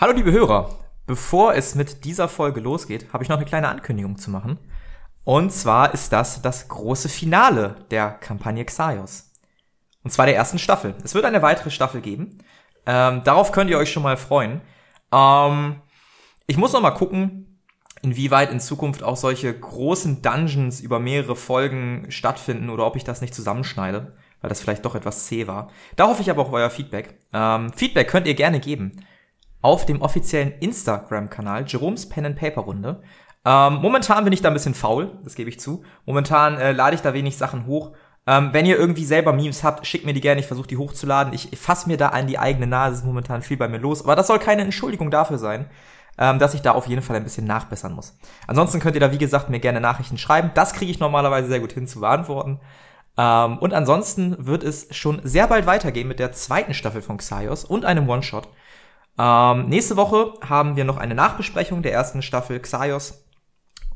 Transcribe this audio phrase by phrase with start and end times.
[0.00, 4.16] Hallo liebe Hörer, bevor es mit dieser Folge losgeht, habe ich noch eine kleine Ankündigung
[4.16, 4.56] zu machen.
[5.24, 9.32] Und zwar ist das das große Finale der Kampagne Xaios.
[10.04, 10.94] Und zwar der ersten Staffel.
[11.02, 12.38] Es wird eine weitere Staffel geben.
[12.86, 14.60] Ähm, darauf könnt ihr euch schon mal freuen.
[15.12, 15.82] Ähm,
[16.46, 17.58] ich muss noch mal gucken,
[18.00, 23.20] inwieweit in Zukunft auch solche großen Dungeons über mehrere Folgen stattfinden oder ob ich das
[23.20, 25.72] nicht zusammenschneide, weil das vielleicht doch etwas zäh war.
[25.96, 27.18] Da hoffe ich aber auch euer Feedback.
[27.32, 29.04] Ähm, Feedback könnt ihr gerne geben
[29.60, 33.02] auf dem offiziellen Instagram-Kanal Jerome's Pen and Paper Runde.
[33.44, 35.82] Ähm, momentan bin ich da ein bisschen faul, das gebe ich zu.
[36.06, 37.92] Momentan äh, lade ich da wenig Sachen hoch.
[38.26, 41.32] Ähm, wenn ihr irgendwie selber Memes habt, schickt mir die gerne, ich versuche die hochzuladen.
[41.32, 44.02] Ich, fasse mir da an die eigene Nase, es ist momentan viel bei mir los.
[44.04, 45.70] Aber das soll keine Entschuldigung dafür sein,
[46.18, 48.18] ähm, dass ich da auf jeden Fall ein bisschen nachbessern muss.
[48.46, 50.50] Ansonsten könnt ihr da, wie gesagt, mir gerne Nachrichten schreiben.
[50.54, 52.60] Das kriege ich normalerweise sehr gut hin zu beantworten.
[53.16, 57.64] Ähm, und ansonsten wird es schon sehr bald weitergehen mit der zweiten Staffel von Xaios
[57.64, 58.48] und einem One-Shot.
[59.18, 63.24] Ähm, nächste Woche haben wir noch eine Nachbesprechung der ersten Staffel Xaios.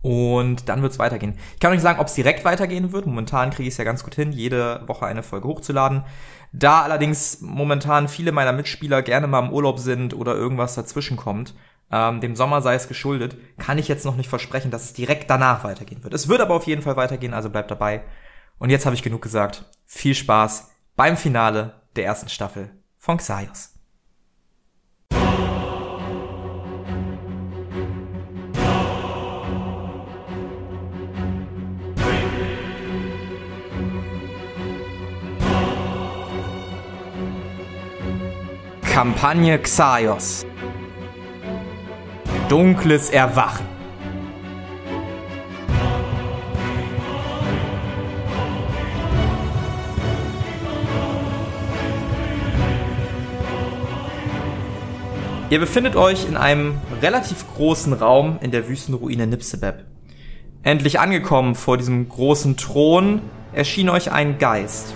[0.02, 1.38] Und dann wird's weitergehen.
[1.54, 3.06] Ich kann euch nicht sagen, ob es direkt weitergehen wird.
[3.06, 6.02] Momentan kriege ich es ja ganz gut hin, jede Woche eine Folge hochzuladen.
[6.52, 11.54] Da allerdings momentan viele meiner Mitspieler gerne mal im Urlaub sind oder irgendwas dazwischen kommt,
[11.92, 15.30] ähm, dem Sommer sei es geschuldet, kann ich jetzt noch nicht versprechen, dass es direkt
[15.30, 16.14] danach weitergehen wird.
[16.14, 18.02] Es wird aber auf jeden Fall weitergehen, also bleibt dabei.
[18.58, 19.64] Und jetzt habe ich genug gesagt.
[19.86, 23.71] Viel Spaß beim Finale der ersten Staffel von Xaios.
[38.92, 40.44] Kampagne Xaios.
[42.50, 43.64] Dunkles Erwachen.
[55.48, 59.86] Ihr befindet euch in einem relativ großen Raum in der Wüstenruine Nipsebeb.
[60.62, 63.22] Endlich angekommen vor diesem großen Thron
[63.54, 64.94] erschien euch ein Geist.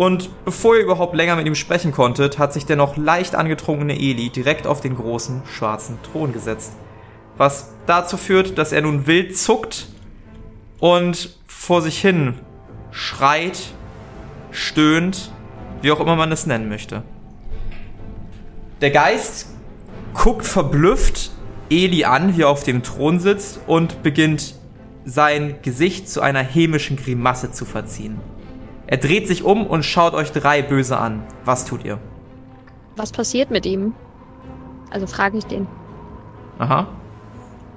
[0.00, 4.00] Und bevor ihr überhaupt länger mit ihm sprechen konntet, hat sich der noch leicht angetrunkene
[4.00, 6.72] Eli direkt auf den großen schwarzen Thron gesetzt.
[7.36, 9.88] Was dazu führt, dass er nun wild zuckt
[10.78, 12.36] und vor sich hin
[12.90, 13.60] schreit,
[14.50, 15.32] stöhnt,
[15.82, 17.02] wie auch immer man es nennen möchte.
[18.80, 19.48] Der Geist
[20.14, 21.30] guckt verblüfft
[21.68, 24.54] Eli an, wie er auf dem Thron sitzt und beginnt
[25.04, 28.18] sein Gesicht zu einer hämischen Grimasse zu verziehen.
[28.90, 31.22] Er dreht sich um und schaut euch drei böse an.
[31.44, 32.00] Was tut ihr?
[32.96, 33.94] Was passiert mit ihm?
[34.90, 35.68] Also frage ich den.
[36.58, 36.88] Aha.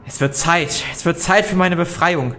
[0.08, 0.84] Es wird Zeit.
[0.92, 2.34] Es wird Zeit für meine Befreiung.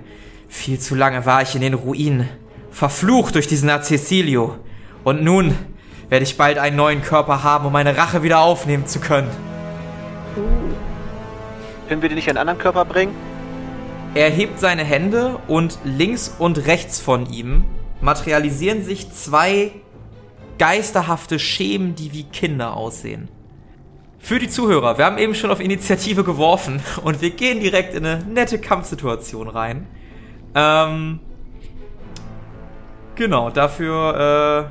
[0.48, 2.28] Viel zu lange war ich in den Ruinen.
[2.72, 4.56] Verflucht durch diesen Cecilio.
[5.04, 5.54] Und nun
[6.08, 9.30] werde ich bald einen neuen Körper haben, um meine Rache wieder aufnehmen zu können.
[10.36, 10.40] Uh.
[11.88, 13.14] Können wir dir nicht einen anderen Körper bringen?
[14.14, 17.64] Er hebt seine Hände und links und rechts von ihm
[18.04, 19.72] materialisieren sich zwei
[20.58, 23.28] geisterhafte Schemen, die wie Kinder aussehen.
[24.18, 28.04] Für die Zuhörer, wir haben eben schon auf Initiative geworfen und wir gehen direkt in
[28.04, 29.86] eine nette Kampfsituation rein.
[30.54, 31.18] Ähm,
[33.16, 34.70] genau, dafür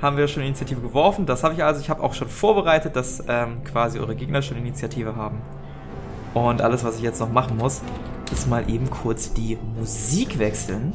[0.00, 1.26] äh, haben wir schon Initiative geworfen.
[1.26, 1.80] Das habe ich also.
[1.80, 5.40] Ich habe auch schon vorbereitet, dass ähm, quasi eure Gegner schon Initiative haben.
[6.34, 7.82] Und alles, was ich jetzt noch machen muss,
[8.32, 10.94] ist mal eben kurz die Musik wechseln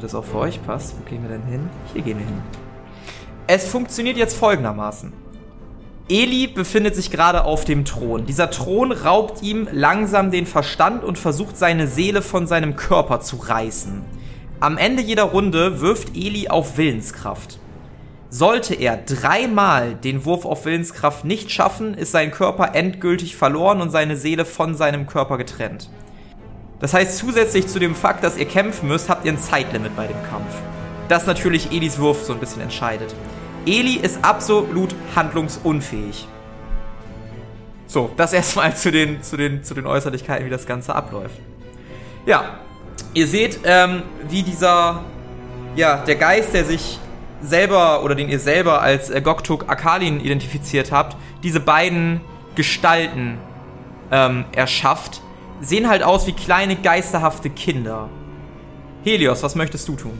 [0.00, 0.94] damit das auch für euch passt.
[0.98, 1.68] Wo gehen wir denn hin?
[1.92, 2.42] Hier gehen wir hin.
[3.46, 5.12] Es funktioniert jetzt folgendermaßen.
[6.08, 8.26] Eli befindet sich gerade auf dem Thron.
[8.26, 13.36] Dieser Thron raubt ihm langsam den Verstand und versucht seine Seele von seinem Körper zu
[13.36, 14.02] reißen.
[14.58, 17.58] Am Ende jeder Runde wirft Eli auf Willenskraft.
[18.28, 23.90] Sollte er dreimal den Wurf auf Willenskraft nicht schaffen, ist sein Körper endgültig verloren und
[23.90, 25.90] seine Seele von seinem Körper getrennt.
[26.80, 30.06] Das heißt, zusätzlich zu dem Fakt, dass ihr kämpfen müsst, habt ihr ein Zeitlimit bei
[30.06, 30.52] dem Kampf.
[31.08, 33.14] Das natürlich Elis Wurf so ein bisschen entscheidet.
[33.66, 36.26] Eli ist absolut handlungsunfähig.
[37.86, 41.34] So, das erstmal zu den, zu, den, zu den Äußerlichkeiten, wie das Ganze abläuft.
[42.24, 42.60] Ja,
[43.12, 45.02] ihr seht, ähm, wie dieser,
[45.76, 46.98] ja, der Geist, der sich
[47.42, 52.20] selber oder den ihr selber als äh, Goktuk Akalin identifiziert habt, diese beiden
[52.54, 53.38] Gestalten
[54.10, 55.22] ähm, erschafft,
[55.60, 58.08] sehen halt aus wie kleine geisterhafte Kinder.
[59.04, 60.18] Helios, was möchtest du tun?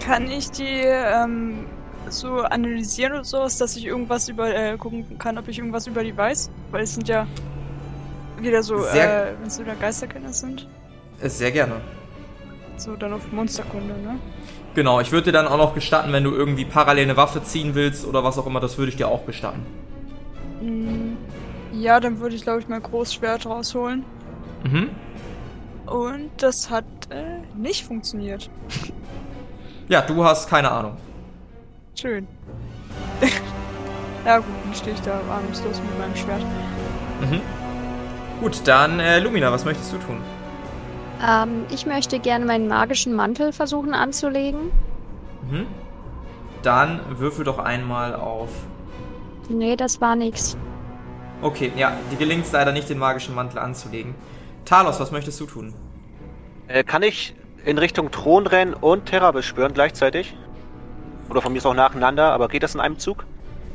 [0.00, 1.66] Kann ich die ähm,
[2.10, 6.04] so analysieren oder sowas, dass ich irgendwas über äh, gucken kann, ob ich irgendwas über
[6.04, 6.50] die weiß?
[6.70, 7.26] Weil es sind ja
[8.38, 10.68] wieder so, sehr, äh, wenn es wieder Geisterkinder sind.
[11.20, 11.80] Äh, sehr gerne.
[12.76, 14.18] So, dann auf Monsterkunde, ne?
[14.74, 17.74] Genau, ich würde dir dann auch noch gestatten, wenn du irgendwie parallel eine Waffe ziehen
[17.74, 19.64] willst oder was auch immer, das würde ich dir auch gestatten.
[20.60, 21.03] Mm,
[21.84, 24.06] Ja, dann würde ich, glaube ich, mein Großschwert rausholen.
[24.62, 24.88] Mhm.
[25.84, 28.50] Und das hat äh, nicht funktioniert.
[29.86, 30.96] Ja, du hast keine Ahnung.
[31.94, 32.26] Schön.
[34.24, 36.40] ja gut, dann stehe ich da ahnungslos mit meinem Schwert.
[37.20, 37.42] Mhm.
[38.40, 40.22] Gut, dann äh, Lumina, was möchtest du tun?
[41.22, 44.70] Ähm, ich möchte gerne meinen magischen Mantel versuchen anzulegen.
[45.50, 45.66] Mhm.
[46.62, 48.48] Dann würfel doch einmal auf.
[49.50, 50.56] Nee, das war nix.
[51.44, 54.14] Okay, ja, dir gelingt es leider nicht, den magischen Mantel anzulegen.
[54.64, 55.74] Talos, was möchtest du tun?
[56.68, 57.34] Äh, kann ich
[57.66, 60.34] in Richtung Thron rennen und Terra beschwören gleichzeitig?
[61.28, 63.26] Oder von mir ist auch nacheinander, aber geht das in einem Zug?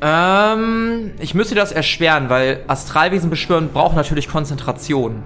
[0.01, 5.21] Ähm, ich müsste das erschweren, weil Astralwesen beschwören braucht natürlich Konzentration.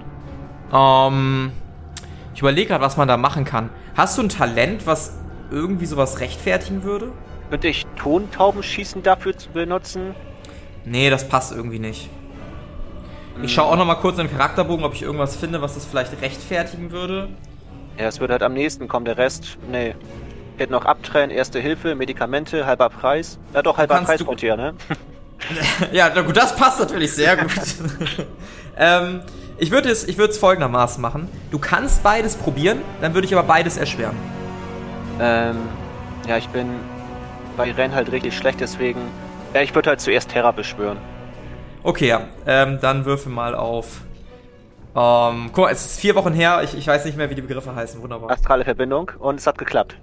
[0.70, 1.50] Ähm,
[2.34, 3.70] ich überlege gerade, was man da machen kann.
[3.96, 5.18] Hast du ein Talent, was
[5.50, 7.10] irgendwie sowas rechtfertigen würde?
[7.48, 10.14] Könnte ich Tontaubenschießen dafür zu benutzen?
[10.84, 12.10] Nee, das passt irgendwie nicht.
[13.42, 15.84] Ich schaue auch noch mal kurz in den Charakterbogen, ob ich irgendwas finde, was das
[15.84, 17.28] vielleicht rechtfertigen würde.
[17.98, 19.04] Ja, es wird halt am nächsten kommen.
[19.04, 19.94] Der Rest, nee.
[20.56, 23.38] Hätte noch Abtrennen, Erste Hilfe, Medikamente, halber Preis.
[23.52, 24.74] Ja doch, halber Preis du- hier, ne?
[25.92, 27.50] Ja, na gut, das passt natürlich sehr gut.
[28.78, 29.20] ähm,
[29.58, 31.28] ich würde es, ich würde es folgendermaßen machen.
[31.50, 34.16] Du kannst beides probieren, dann würde ich aber beides erschweren.
[35.20, 35.56] ähm,
[36.26, 36.66] ja, ich bin
[37.56, 39.00] bei Rennen halt richtig schlecht, deswegen.
[39.52, 40.96] Ja, ich würde halt zuerst Terra beschwören.
[41.84, 42.22] Okay, ja.
[42.46, 44.00] Ähm, dann würfel mal auf.
[44.96, 46.62] Ähm, guck mal, es ist vier Wochen her.
[46.64, 48.02] Ich, ich weiß nicht mehr, wie die Begriffe heißen.
[48.02, 48.30] Wunderbar.
[48.30, 49.96] Astrale Verbindung und es hat geklappt.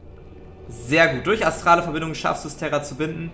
[0.69, 1.25] Sehr gut.
[1.25, 3.31] Durch astrale Verbindung schaffst du es, Terra zu binden.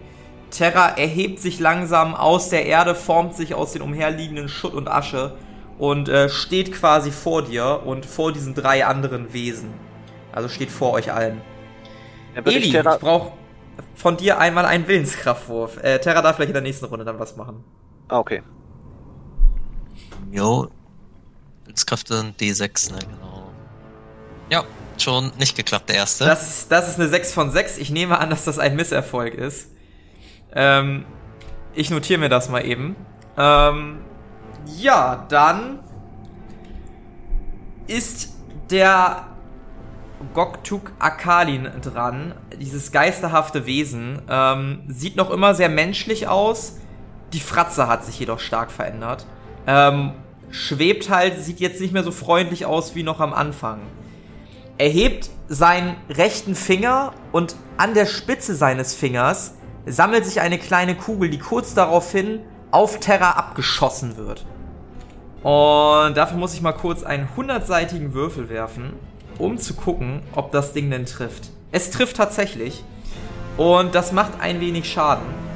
[0.49, 5.33] Terra erhebt sich langsam aus der Erde, formt sich aus den umherliegenden Schutt und Asche
[5.77, 9.73] und äh, steht quasi vor dir und vor diesen drei anderen Wesen.
[10.31, 11.41] Also steht vor euch allen.
[12.33, 13.33] Eli, ich ich brauche
[13.93, 15.83] von dir einmal einen Willenskraftwurf.
[15.83, 17.63] Äh, Terra darf vielleicht in der nächsten Runde dann was machen.
[18.09, 18.41] Ah, okay.
[20.31, 20.69] Jo.
[21.65, 23.51] Willenskraft sind D6, ne, genau.
[24.49, 24.63] Ja,
[24.97, 26.25] schon nicht geklappt, der erste.
[26.25, 27.77] Das ist, das ist eine 6 von 6.
[27.77, 29.71] Ich nehme an, dass das ein Misserfolg ist.
[30.53, 31.05] Ähm,
[31.73, 32.95] ich notiere mir das mal eben.
[33.37, 33.99] Ähm,
[34.65, 35.79] ja, dann
[37.87, 38.33] ist
[38.69, 39.27] der
[40.33, 42.33] Goktuk Akalin dran.
[42.59, 44.21] Dieses geisterhafte Wesen.
[44.29, 46.77] Ähm, sieht noch immer sehr menschlich aus.
[47.33, 49.25] Die Fratze hat sich jedoch stark verändert.
[49.65, 50.13] Ähm,
[50.49, 53.81] schwebt halt, sieht jetzt nicht mehr so freundlich aus wie noch am Anfang.
[54.77, 60.95] Er hebt seinen rechten Finger und an der Spitze seines Fingers sammelt sich eine kleine
[60.95, 62.41] Kugel, die kurz daraufhin
[62.71, 64.45] auf Terra abgeschossen wird.
[65.43, 68.93] Und dafür muss ich mal kurz einen hundertseitigen Würfel werfen,
[69.37, 71.49] um zu gucken, ob das Ding denn trifft.
[71.71, 72.83] Es trifft tatsächlich.
[73.55, 75.46] Und das macht ein wenig Schaden.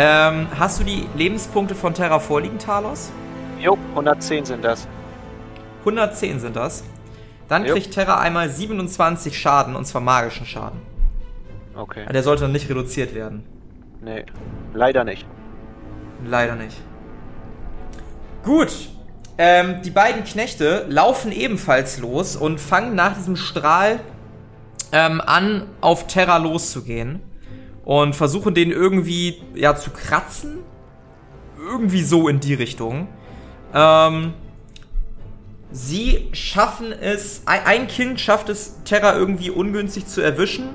[0.00, 3.10] Ähm, hast du die Lebenspunkte von Terra vorliegen, Talos?
[3.58, 4.86] Jo, 110 sind das.
[5.80, 6.84] 110 sind das.
[7.48, 7.74] Dann Jo.
[7.74, 10.80] kriegt Terra einmal 27 Schaden, und zwar magischen Schaden.
[11.74, 12.06] Okay.
[12.12, 13.44] Der sollte dann nicht reduziert werden.
[14.00, 14.24] Nee,
[14.72, 15.26] leider nicht.
[16.24, 16.76] Leider nicht.
[18.44, 18.70] Gut.
[19.36, 23.98] Ähm, die beiden Knechte laufen ebenfalls los und fangen nach diesem Strahl
[24.92, 27.20] ähm, an, auf Terra loszugehen.
[27.88, 30.58] Und versuchen den irgendwie, ja, zu kratzen.
[31.58, 33.08] Irgendwie so in die Richtung.
[33.72, 34.34] Ähm,
[35.70, 40.68] sie schaffen es, ein, Kind schafft es, Terra irgendwie ungünstig zu erwischen.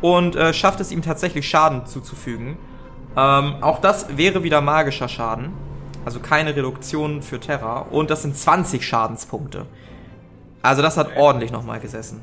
[0.00, 2.56] Und äh, schafft es ihm tatsächlich Schaden zuzufügen.
[3.16, 5.52] Ähm, auch das wäre wieder magischer Schaden.
[6.04, 7.82] Also keine Reduktion für Terra.
[7.82, 9.66] Und das sind 20 Schadenspunkte.
[10.60, 12.20] Also das hat ordentlich nochmal gesessen.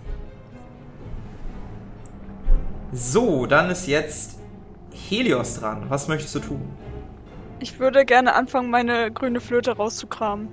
[2.96, 4.40] So, dann ist jetzt
[5.10, 5.84] Helios dran.
[5.90, 6.62] Was möchtest du tun?
[7.60, 10.48] Ich würde gerne anfangen, meine grüne Flöte rauszukramen.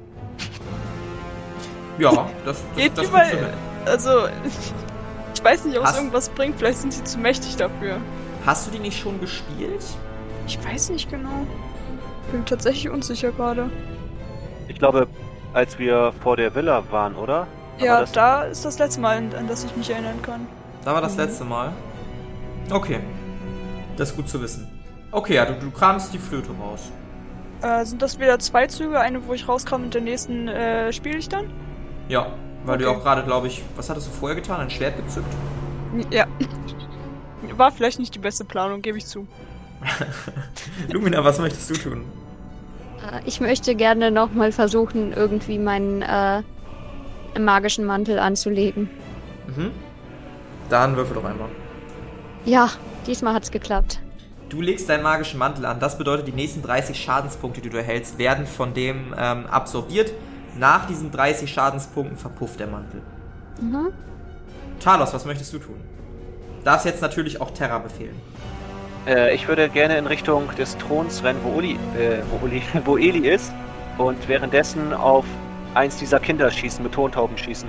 [1.98, 3.22] Ja, das, das, Geht das mit.
[3.86, 4.26] Also,
[5.34, 6.58] ich weiß nicht, ob es irgendwas bringt.
[6.58, 7.98] Vielleicht sind sie zu mächtig dafür.
[8.44, 9.84] Hast du die nicht schon gespielt?
[10.48, 11.46] Ich weiß nicht genau.
[12.32, 13.70] Bin tatsächlich unsicher gerade.
[14.66, 15.06] Ich glaube,
[15.54, 17.46] als wir vor der Villa waren, oder?
[17.78, 20.48] Ja, da ist das letzte Mal, an, an das ich mich erinnern kann.
[20.84, 21.72] Da war das letzte Mal.
[22.70, 23.00] Okay.
[23.96, 24.68] Das ist gut zu wissen.
[25.10, 26.90] Okay, ja, du, du kramst die Flöte raus.
[27.60, 28.98] Äh, sind das wieder zwei Züge?
[28.98, 31.46] Eine, wo ich rauskam und den nächsten äh, spiele ich dann?
[32.08, 32.26] Ja,
[32.64, 32.96] weil du Okay.
[32.96, 34.60] auch gerade, glaube ich, was hattest du vorher getan?
[34.60, 35.26] Ein Schwert gezückt?
[36.10, 36.26] Ja.
[37.56, 39.26] War vielleicht nicht die beste Planung, gebe ich zu.
[40.90, 42.04] Lumina, was möchtest du tun?
[43.12, 46.42] Äh, Ich möchte gerne nochmal versuchen, irgendwie meinen äh,
[47.38, 48.88] magischen Mantel anzulegen.
[49.48, 49.70] Mhm.
[50.70, 51.48] Dann würfel doch einmal.
[52.44, 52.70] Ja,
[53.06, 54.00] diesmal hat's geklappt.
[54.48, 55.80] du legst deinen magischen Mantel an.
[55.80, 60.12] Das bedeutet, die nächsten 30 Schadenspunkte, die du erhältst, werden von dem ähm, absorbiert.
[60.58, 63.00] Nach diesen 30 Schadenspunkten verpufft der Mantel.
[63.60, 63.92] Mhm.
[64.80, 65.76] Talos, was möchtest du tun?
[66.64, 68.14] Darfst jetzt natürlich auch Terra befehlen.
[69.06, 72.98] Äh, ich würde gerne in Richtung des Throns rennen, wo, Uli, äh, wo, Uli, wo
[72.98, 73.52] Eli ist.
[73.96, 75.24] Und währenddessen auf
[75.74, 77.68] eins dieser Kinder schießen, mit Tontauben schießen.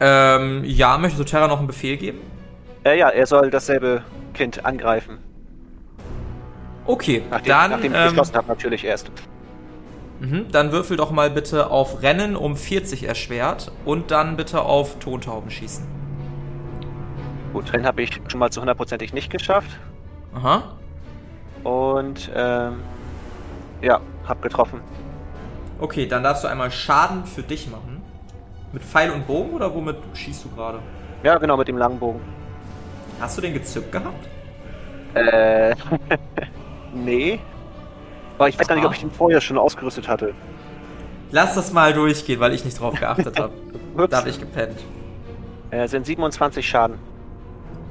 [0.00, 2.18] Ähm, ja, möchtest du Terra noch einen Befehl geben?
[2.84, 4.02] Äh, ja, er soll dasselbe
[4.34, 5.18] Kind angreifen.
[6.86, 7.70] Okay, nachdem, dann.
[7.70, 9.10] Nachdem ich ähm, beschlossen habe, natürlich erst.
[10.20, 14.98] Mhm, dann würfel doch mal bitte auf Rennen um 40 erschwert und dann bitte auf
[14.98, 15.86] Tontauben schießen.
[17.52, 19.78] Gut, Rennen habe ich schon mal zu hundertprozentig nicht geschafft.
[20.34, 20.76] Aha.
[21.62, 22.80] Und, ähm,
[23.80, 24.80] ja, hab getroffen.
[25.80, 28.02] Okay, dann darfst du einmal Schaden für dich machen.
[28.72, 30.80] Mit Pfeil und Bogen oder womit schießt du gerade?
[31.22, 32.20] Ja, genau, mit dem langen Bogen.
[33.20, 34.28] Hast du den gezückt gehabt?
[35.14, 35.74] Äh,
[36.94, 37.40] nee.
[38.38, 40.34] Aber ich weiß gar nicht, ob ich den vorher schon ausgerüstet hatte.
[41.30, 43.52] Lass das mal durchgehen, weil ich nicht drauf geachtet habe.
[44.08, 44.80] da habe ich gepennt.
[45.70, 46.98] Äh, sind 27 Schaden.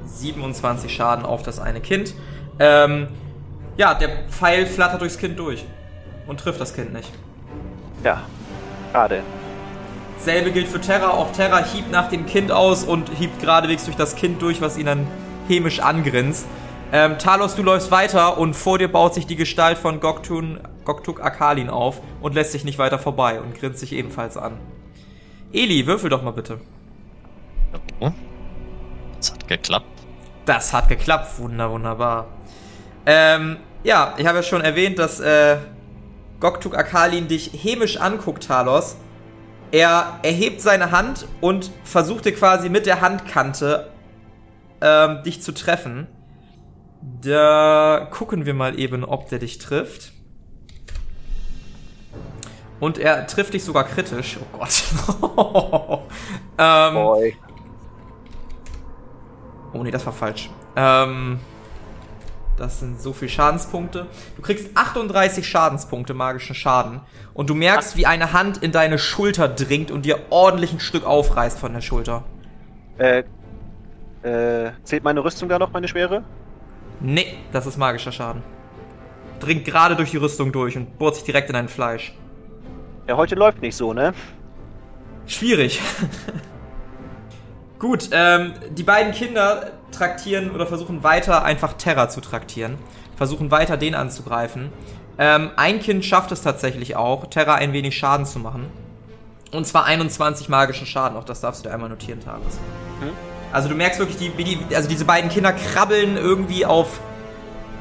[0.06, 2.14] 27 Schaden auf das eine Kind.
[2.58, 3.08] Ähm,
[3.76, 5.64] ja, der Pfeil flattert durchs Kind durch
[6.26, 7.10] und trifft das Kind nicht.
[8.02, 8.22] Ja,
[8.92, 9.22] schade.
[10.24, 11.10] Selbe gilt für Terra.
[11.10, 14.78] Auch Terra hiebt nach dem Kind aus und hiebt geradewegs durch das Kind durch, was
[14.78, 15.06] ihn dann
[15.48, 16.46] hämisch angrinst.
[16.92, 21.22] Ähm, Talos, du läufst weiter und vor dir baut sich die Gestalt von Goktun, Goktuk
[21.22, 24.58] Akalin auf und lässt sich nicht weiter vorbei und grinst sich ebenfalls an.
[25.52, 26.60] Eli, würfel doch mal bitte.
[29.18, 29.86] Das hat geklappt.
[30.46, 31.38] Das hat geklappt.
[31.38, 32.26] Wunder, wunderbar.
[33.06, 35.58] Ähm, ja, ich habe ja schon erwähnt, dass äh,
[36.40, 38.96] Goktuk Akalin dich hämisch anguckt, Talos.
[39.70, 43.90] Er erhebt seine Hand und versuchte quasi mit der Handkante
[44.80, 46.06] ähm, dich zu treffen.
[47.22, 50.12] Da gucken wir mal eben, ob der dich trifft.
[52.80, 54.38] Und er trifft dich sogar kritisch.
[54.40, 54.82] Oh Gott.
[56.58, 57.36] ähm, Boy.
[59.72, 60.50] Oh nee, das war falsch.
[60.76, 61.40] Ähm,
[62.56, 64.06] das sind so viele Schadenspunkte.
[64.36, 67.00] Du kriegst 38 Schadenspunkte magischen Schaden.
[67.32, 71.04] Und du merkst, wie eine Hand in deine Schulter dringt und dir ordentlich ein Stück
[71.04, 72.24] aufreißt von der Schulter.
[72.98, 73.24] Äh,
[74.22, 76.22] äh, zählt meine Rüstung da noch, meine Schwere?
[77.00, 78.42] Nee, das ist magischer Schaden.
[79.40, 82.14] Dringt gerade durch die Rüstung durch und bohrt sich direkt in dein Fleisch.
[83.08, 84.14] Ja, heute läuft nicht so, ne?
[85.26, 85.80] Schwierig.
[87.84, 92.78] Gut, ähm, die beiden Kinder traktieren oder versuchen weiter einfach Terra zu traktieren.
[93.14, 94.72] Versuchen weiter den anzugreifen.
[95.18, 98.72] Ähm, ein Kind schafft es tatsächlich auch, Terra ein wenig Schaden zu machen.
[99.52, 101.18] Und zwar 21 magischen Schaden.
[101.18, 102.58] Auch das darfst du dir einmal notieren, Tages.
[103.00, 103.10] Hm?
[103.52, 107.00] Also du merkst wirklich, die, die, also diese beiden Kinder krabbeln irgendwie auf,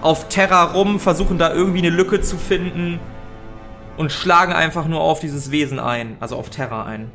[0.02, 3.00] auf Terra rum, versuchen da irgendwie eine Lücke zu finden
[3.96, 7.10] und schlagen einfach nur auf dieses Wesen ein, also auf Terra ein.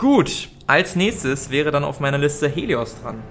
[0.00, 3.22] Gut, als nächstes wäre dann auf meiner Liste Helios dran.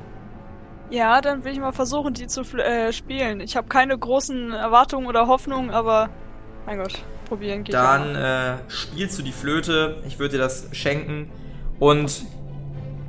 [0.91, 3.41] Ja, dann will ich mal versuchen, die zu äh, spielen.
[3.41, 6.09] Ich habe keine großen Erwartungen oder Hoffnungen, aber
[6.67, 6.93] mein Gott,
[7.27, 7.73] probieren geht.
[7.73, 9.97] Dann äh, spielst du die Flöte.
[10.07, 11.31] Ich würde dir das schenken
[11.79, 12.23] und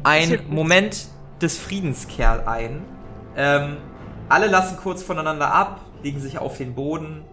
[0.04, 1.08] ein Moment
[1.42, 2.82] des Friedens kehrt ein.
[3.36, 3.76] Ähm,
[4.30, 7.24] alle lassen kurz voneinander ab, legen sich auf den Boden,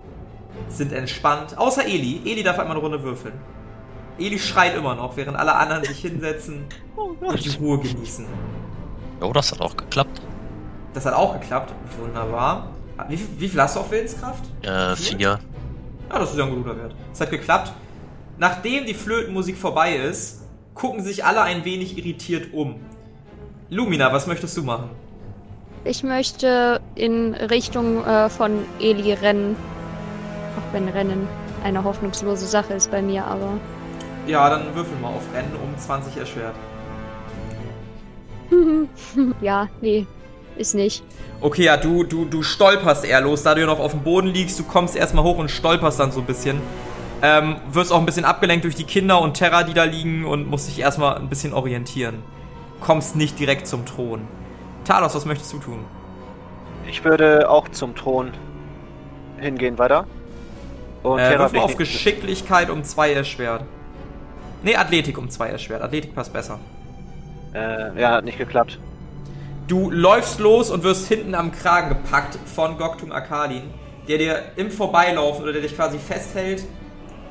[0.68, 1.58] sind entspannt.
[1.58, 2.22] Außer Eli.
[2.26, 3.34] Eli darf einmal eine Runde würfeln.
[4.20, 8.26] Eli schreit immer noch, während alle anderen sich hinsetzen oh und die Ruhe genießen.
[9.22, 10.22] Jo, das hat auch geklappt.
[10.94, 11.74] Das hat auch geklappt.
[12.00, 12.72] Wunderbar.
[13.10, 14.44] Wie, wie viel hast du auf Willenskraft?
[14.64, 15.40] Äh, vier.
[16.10, 16.96] Ja, das ist ja ein guter Wert.
[17.14, 17.74] Es hat geklappt.
[18.38, 20.44] Nachdem die Flötenmusik vorbei ist,
[20.74, 22.76] gucken sich alle ein wenig irritiert um.
[23.70, 24.90] Lumina, was möchtest du machen?
[25.84, 29.56] Ich möchte in Richtung äh, von Eli rennen.
[30.58, 31.28] Auch wenn Rennen
[31.64, 33.60] eine hoffnungslose Sache ist bei mir, aber
[34.28, 36.56] ja, dann würfel mal auf Rennen um 20 erschwert.
[39.42, 40.06] ja, nee,
[40.56, 41.04] ist nicht.
[41.42, 44.28] Okay, ja, du, du, du stolperst eher los, da du ja noch auf dem Boden
[44.28, 46.62] liegst, du kommst erstmal hoch und stolperst dann so ein bisschen.
[47.22, 50.48] Ähm, wirst auch ein bisschen abgelenkt durch die Kinder und Terra, die da liegen und
[50.48, 52.22] musst dich erstmal ein bisschen orientieren.
[52.80, 54.22] Kommst nicht direkt zum Thron.
[54.86, 55.80] Talos, was möchtest du tun?
[56.88, 58.32] Ich würde auch zum Thron
[59.40, 60.06] hingehen weiter.
[61.04, 63.64] Und äh, Terra auf Geschicklichkeit um 2 erschwert.
[64.64, 65.82] Nee, Athletik um zwei erschwert.
[65.82, 66.60] Athletik passt besser.
[67.54, 68.80] Äh, ja, hat nicht geklappt.
[69.68, 73.64] Du läufst los und wirst hinten am Kragen gepackt von Goktung Akalin,
[74.08, 76.64] der dir im Vorbeilaufen oder der dich quasi festhält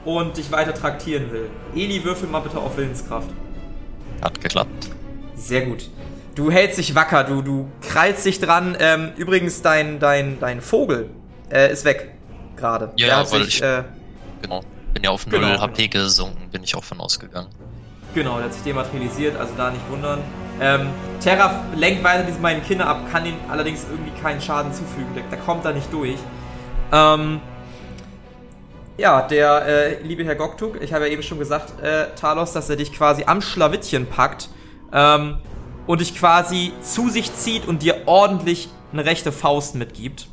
[0.05, 1.49] und dich weiter traktieren will.
[1.75, 3.29] Eli, würfel mal bitte auf Willenskraft.
[4.23, 4.91] Hat geklappt.
[5.35, 5.91] Sehr gut.
[6.35, 8.77] Du hältst dich wacker, du, du krallst dich dran.
[8.79, 11.09] Ähm, übrigens, dein, dein, dein Vogel
[11.51, 12.13] äh, ist weg.
[12.57, 12.91] Gerade.
[12.97, 13.83] Ja, Der hat weil sich, ich- äh,
[14.43, 14.61] Genau.
[14.97, 17.51] Bin ja auf 0 Genau, HP gesunken, bin ich auch von ausgegangen.
[18.15, 20.21] Genau, der hat sich dematerialisiert, also da nicht wundern.
[20.59, 20.89] Ähm,
[21.21, 25.15] Terra lenkt weiter diese beiden Kinder ab, kann ihnen allerdings irgendwie keinen Schaden zufügen.
[25.15, 26.17] Der, der kommt da nicht durch.
[26.93, 27.43] Ähm,
[28.97, 32.71] ja, der äh, liebe Herr Goktuk, ich habe ja eben schon gesagt, äh, Talos, dass
[32.71, 34.49] er dich quasi am Schlawittchen packt
[34.95, 35.37] ähm,
[35.87, 40.29] und dich quasi zu sich zieht und dir ordentlich eine rechte Faust mitgibt.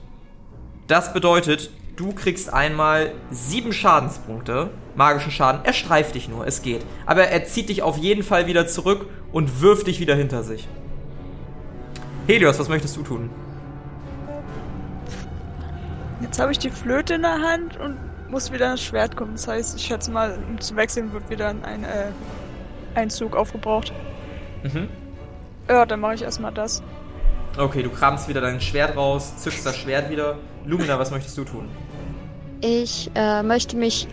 [0.88, 5.62] Das bedeutet, du kriegst einmal sieben Schadenspunkte, magischen Schaden.
[5.64, 6.86] Er streift dich nur, es geht.
[7.06, 10.68] Aber er zieht dich auf jeden Fall wieder zurück und wirft dich wieder hinter sich.
[12.28, 13.30] Helios, was möchtest du tun?
[16.22, 17.98] Jetzt habe ich die Flöte in der Hand und
[18.30, 19.34] muss wieder ein Schwert kommen.
[19.34, 22.12] Das heißt, ich schätze mal, um zu wechseln wird wieder ein äh,
[22.96, 23.92] Einzug aufgebraucht.
[24.64, 24.88] Mhm.
[25.68, 26.82] Ja, dann mache ich erstmal das.
[27.58, 30.38] Okay, du kramst wieder dein Schwert raus, zückst das Schwert wieder.
[30.66, 31.68] Lumina, was möchtest du tun?
[32.65, 34.08] Ich äh, möchte mich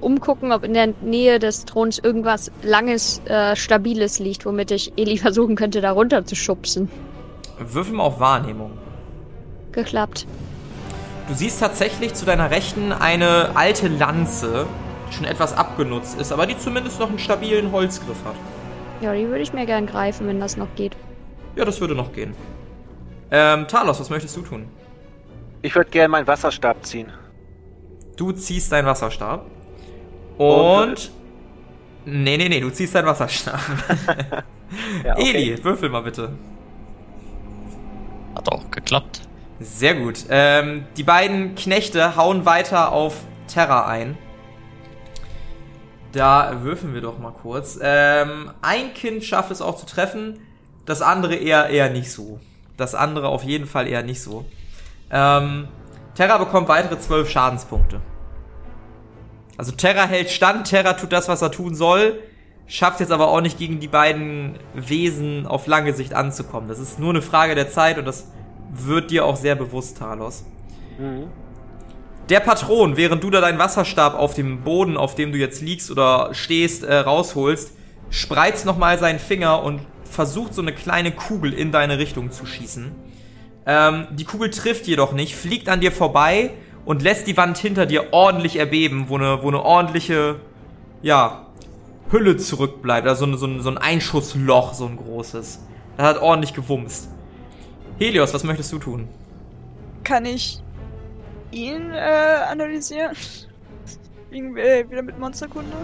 [0.00, 5.18] umgucken, ob in der Nähe des Throns irgendwas Langes, äh, Stabiles liegt, womit ich Eli
[5.18, 6.88] versuchen könnte, da runter zu schubsen.
[7.58, 8.78] Würfel mal auf Wahrnehmung.
[9.72, 10.24] Geklappt.
[11.26, 14.68] Du siehst tatsächlich zu deiner Rechten eine alte Lanze,
[15.08, 18.36] die schon etwas abgenutzt ist, aber die zumindest noch einen stabilen Holzgriff hat.
[19.00, 20.96] Ja, die würde ich mir gern greifen, wenn das noch geht.
[21.56, 22.36] Ja, das würde noch gehen.
[23.32, 24.68] Ähm, Talos, was möchtest du tun?
[25.62, 27.08] Ich würde gerne meinen Wasserstab ziehen.
[28.20, 29.46] Du ziehst deinen Wasserstab.
[30.36, 31.10] Und- Und.
[32.04, 33.58] Nee, nee, nee, du ziehst deinen Wasserstab.
[35.04, 35.30] Ja, okay.
[35.30, 36.30] Eli, würfel mal bitte.
[38.36, 39.22] Hat auch geklappt.
[39.58, 40.26] Sehr gut.
[40.30, 43.16] Ähm, die beiden Knechte hauen weiter auf
[43.48, 44.16] Terra ein.
[46.12, 47.78] Da würfeln wir doch mal kurz.
[47.82, 50.38] Ähm, ein Kind schafft es auch zu treffen,
[50.86, 52.38] das andere eher eher nicht so.
[52.76, 54.44] Das andere auf jeden Fall eher nicht so.
[55.10, 55.66] Ähm,
[56.14, 58.00] Terra bekommt weitere zwölf Schadenspunkte.
[59.60, 62.18] Also Terra hält stand, Terra tut das, was er tun soll,
[62.66, 66.66] schafft jetzt aber auch nicht gegen die beiden Wesen auf lange Sicht anzukommen.
[66.70, 68.28] Das ist nur eine Frage der Zeit und das
[68.72, 70.46] wird dir auch sehr bewusst, Talos.
[70.98, 71.24] Mhm.
[72.30, 75.90] Der Patron, während du da deinen Wasserstab auf dem Boden, auf dem du jetzt liegst
[75.90, 77.72] oder stehst, äh, rausholst,
[78.08, 82.92] spreizt nochmal seinen Finger und versucht so eine kleine Kugel in deine Richtung zu schießen.
[83.66, 86.52] Ähm, die Kugel trifft jedoch nicht, fliegt an dir vorbei
[86.84, 90.36] und lässt die Wand hinter dir ordentlich erbeben, wo eine, wo eine ordentliche,
[91.02, 91.46] ja,
[92.10, 93.06] Hülle zurückbleibt.
[93.06, 95.60] Also so ein, so, ein, Einschussloch, so ein großes.
[95.96, 97.08] Das hat ordentlich gewumst.
[97.98, 99.08] Helios, was möchtest du tun?
[100.04, 100.60] Kann ich
[101.50, 101.98] ihn äh,
[102.50, 103.14] analysieren?
[104.30, 105.76] Wegen, äh, wieder mit Monsterkunde?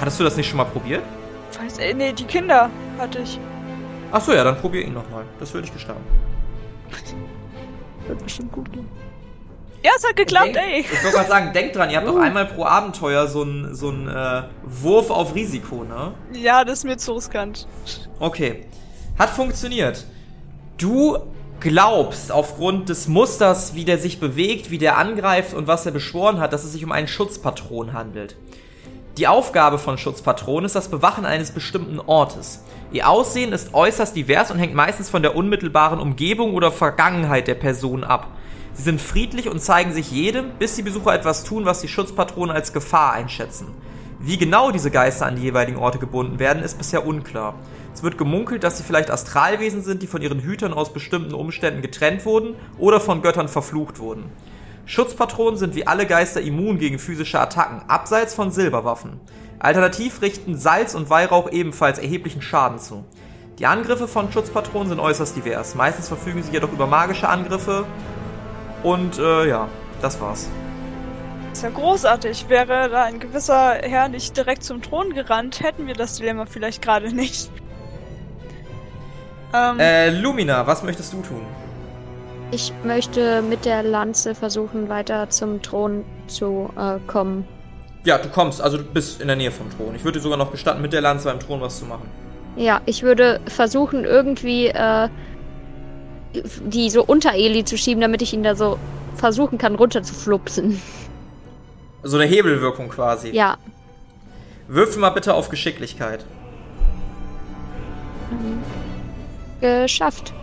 [0.00, 1.02] Hattest du das nicht schon mal probiert?
[1.60, 3.38] Weiß, äh, nee, die Kinder hatte ich.
[4.10, 5.24] Ach so, ja, dann probier ihn nochmal.
[5.38, 6.02] Das würde ich gestatten.
[8.12, 8.86] Wird bestimmt gut gehen.
[9.82, 10.80] Ja, es hat geklappt, Denk- ey!
[10.80, 13.88] Ich wollte gerade sagen, denkt dran, ihr habt doch einmal pro Abenteuer so einen so
[13.88, 16.12] einen, äh, Wurf auf Risiko, ne?
[16.34, 17.66] Ja, das ist mir zu riskant.
[18.20, 18.66] Okay.
[19.18, 20.04] Hat funktioniert.
[20.76, 21.18] Du
[21.60, 26.38] glaubst aufgrund des Musters, wie der sich bewegt, wie der angreift und was er beschworen
[26.38, 28.36] hat, dass es sich um einen Schutzpatron handelt.
[29.18, 32.64] Die Aufgabe von Schutzpatronen ist das Bewachen eines bestimmten Ortes.
[32.92, 37.54] Ihr Aussehen ist äußerst divers und hängt meistens von der unmittelbaren Umgebung oder Vergangenheit der
[37.54, 38.28] Person ab.
[38.72, 42.56] Sie sind friedlich und zeigen sich jedem, bis die Besucher etwas tun, was die Schutzpatronen
[42.56, 43.66] als Gefahr einschätzen.
[44.18, 47.56] Wie genau diese Geister an die jeweiligen Orte gebunden werden, ist bisher unklar.
[47.92, 51.82] Es wird gemunkelt, dass sie vielleicht Astralwesen sind, die von ihren Hütern aus bestimmten Umständen
[51.82, 54.30] getrennt wurden oder von Göttern verflucht wurden.
[54.84, 59.20] Schutzpatronen sind wie alle Geister immun gegen physische Attacken, abseits von Silberwaffen.
[59.58, 63.04] Alternativ richten Salz und Weihrauch ebenfalls erheblichen Schaden zu.
[63.58, 65.74] Die Angriffe von Schutzpatronen sind äußerst divers.
[65.76, 67.84] Meistens verfügen sie jedoch über magische Angriffe.
[68.82, 69.68] Und äh, ja,
[70.00, 70.48] das war's.
[71.52, 72.48] Ist ja großartig.
[72.48, 76.82] Wäre da ein gewisser Herr nicht direkt zum Thron gerannt, hätten wir das Dilemma vielleicht
[76.82, 77.50] gerade nicht.
[79.54, 81.46] Ähm, Äh, Lumina, was möchtest du tun?
[82.52, 87.48] Ich möchte mit der Lanze versuchen, weiter zum Thron zu äh, kommen.
[88.04, 89.94] Ja, du kommst, also du bist in der Nähe vom Thron.
[89.94, 92.06] Ich würde dir sogar noch gestatten, mit der Lanze beim Thron was zu machen.
[92.56, 95.08] Ja, ich würde versuchen, irgendwie äh,
[96.66, 98.78] die so unter Eli zu schieben, damit ich ihn da so
[99.16, 100.82] versuchen kann, runter zu flupsen.
[102.02, 103.30] So eine Hebelwirkung quasi.
[103.30, 103.56] Ja.
[104.68, 106.26] Würfel mal bitte auf Geschicklichkeit.
[109.62, 110.34] Geschafft.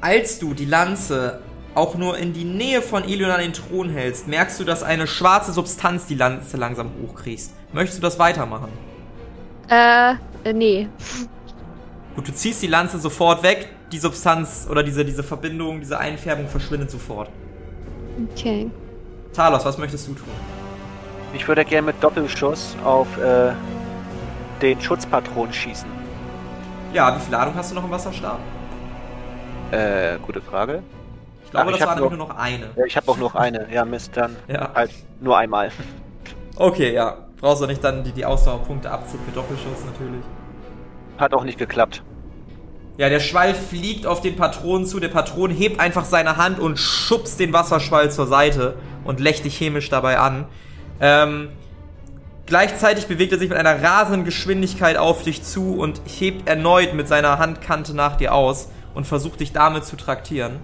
[0.00, 1.40] Als du die Lanze
[1.74, 5.06] auch nur in die Nähe von Elion an den Thron hältst, merkst du, dass eine
[5.06, 7.52] schwarze Substanz die Lanze langsam hochkriegst.
[7.72, 8.70] Möchtest du das weitermachen?
[9.68, 10.88] Äh, Äh, nee.
[12.14, 13.68] Gut, du ziehst die Lanze sofort weg.
[13.92, 17.28] Die Substanz oder diese, diese Verbindung, diese Einfärbung verschwindet sofort.
[18.32, 18.70] Okay.
[19.32, 20.28] Talos, was möchtest du tun?
[21.34, 23.52] Ich würde gerne mit Doppelschuss auf äh,
[24.62, 25.88] den Schutzpatron schießen.
[26.92, 28.38] Ja, wie viel Ladung hast du noch im Wasserstab?
[29.70, 30.82] Äh, gute Frage.
[31.44, 32.70] Ich glaube, Ach, ich das war nämlich nur noch eine.
[32.76, 33.66] Ja, ich habe auch noch eine.
[33.72, 34.70] Ja, Mist, dann Ja.
[34.74, 35.70] halt nur einmal.
[36.56, 37.16] Okay, ja.
[37.40, 40.22] Brauchst du nicht dann die, die Ausdauerpunkte abziehen für Doppelschuss natürlich.
[41.18, 42.02] Hat auch nicht geklappt.
[42.98, 45.00] Ja, der Schwall fliegt auf den Patron zu.
[45.00, 49.56] Der Patron hebt einfach seine Hand und schubst den Wasserschwall zur Seite und lächt dich
[49.56, 50.44] chemisch dabei an.
[51.00, 51.48] Ähm,
[52.44, 57.08] gleichzeitig bewegt er sich mit einer rasenden Geschwindigkeit auf dich zu und hebt erneut mit
[57.08, 60.58] seiner Handkante nach dir aus und versucht dich damit zu traktieren.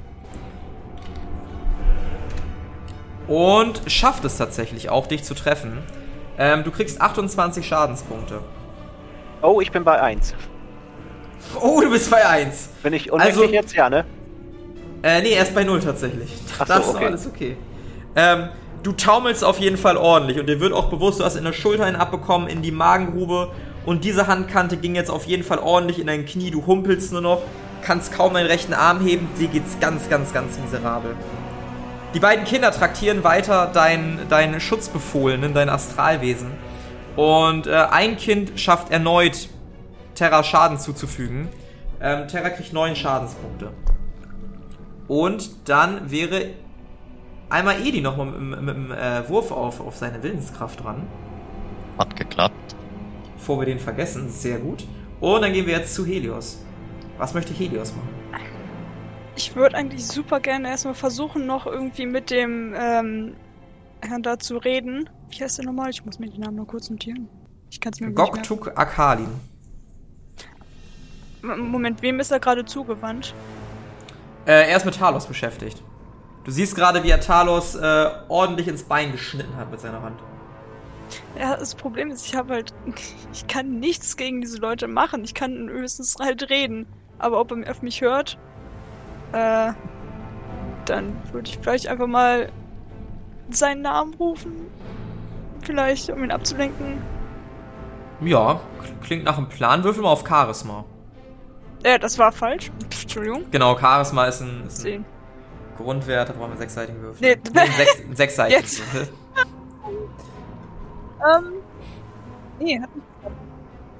[3.28, 5.78] Und schafft es tatsächlich auch, dich zu treffen.
[6.38, 8.40] Ähm, du kriegst 28 Schadenspunkte.
[9.42, 10.34] Oh, ich bin bei 1.
[11.60, 12.68] Oh, du bist bei 1.
[12.82, 13.74] Bin ich unendlich Also- jetzt?
[13.74, 14.04] Ja, ne?
[15.02, 16.32] Äh, nee, erst bei null tatsächlich.
[16.58, 17.04] Ach so, das ist okay.
[17.06, 17.56] alles okay.
[18.16, 18.48] Ähm,
[18.82, 21.52] du taumelst auf jeden Fall ordentlich und dir wird auch bewusst, du hast in der
[21.52, 23.52] Schulter einen abbekommen, in die Magengrube
[23.84, 26.50] und diese Handkante ging jetzt auf jeden Fall ordentlich in dein Knie.
[26.50, 27.42] Du humpelst nur noch,
[27.86, 31.14] kannst kaum deinen rechten Arm heben, dir geht's ganz, ganz, ganz miserabel.
[32.14, 36.50] Die beiden Kinder traktieren weiter dein, dein Schutzbefohlenen, dein Astralwesen.
[37.14, 39.48] Und äh, ein Kind schafft erneut
[40.14, 41.48] Terra Schaden zuzufügen.
[42.00, 43.70] Ähm, Terra kriegt neun Schadenspunkte.
[45.06, 46.50] Und dann wäre
[47.48, 51.06] einmal Edi nochmal mit, mit, mit dem äh, Wurf auf, auf seine Willenskraft dran.
[51.98, 52.74] Hat geklappt.
[53.36, 54.84] Bevor wir den vergessen, sehr gut.
[55.20, 56.65] Und dann gehen wir jetzt zu Helios.
[57.18, 58.08] Was möchte Helios machen?
[59.36, 63.36] Ich würde eigentlich super gerne erstmal versuchen, noch irgendwie mit dem ähm,
[64.00, 65.10] Herrn da zu reden.
[65.30, 65.90] Wie heißt der nochmal?
[65.90, 67.28] Ich muss mir den Namen nur kurz notieren.
[67.70, 68.10] Ich kann es mir.
[68.12, 69.28] Goktuk Akalin.
[71.42, 73.34] Moment, wem ist er gerade zugewandt?
[74.46, 75.82] Äh, er ist mit Talos beschäftigt.
[76.44, 80.18] Du siehst gerade, wie er Talos äh, ordentlich ins Bein geschnitten hat mit seiner Hand.
[81.38, 82.74] Ja, das Problem ist, ich habe halt.
[83.32, 85.22] Ich kann nichts gegen diese Leute machen.
[85.22, 86.86] Ich kann höchstens halt reden.
[87.18, 88.38] Aber ob er auf mich hört,
[89.32, 89.72] äh.
[90.86, 92.48] Dann würde ich vielleicht einfach mal
[93.50, 94.52] seinen Namen rufen.
[95.62, 96.98] Vielleicht, um ihn abzulenken.
[98.20, 98.60] Ja,
[99.02, 99.82] klingt nach einem Plan.
[99.82, 100.84] Würfel mal auf Charisma.
[101.82, 102.70] Äh, das war falsch.
[102.88, 103.44] Pff, Entschuldigung.
[103.50, 105.04] Genau, Charisma ist ein, ist ein.
[105.76, 107.20] Grundwert, da brauchen wir sechsseitigen Würfel.
[107.20, 107.60] Nee.
[107.60, 108.94] einen, sechs, einen sechsseitigen Jetzt.
[108.94, 109.08] Würfel.
[111.34, 111.44] Ähm.
[112.60, 113.06] Nee, hat nicht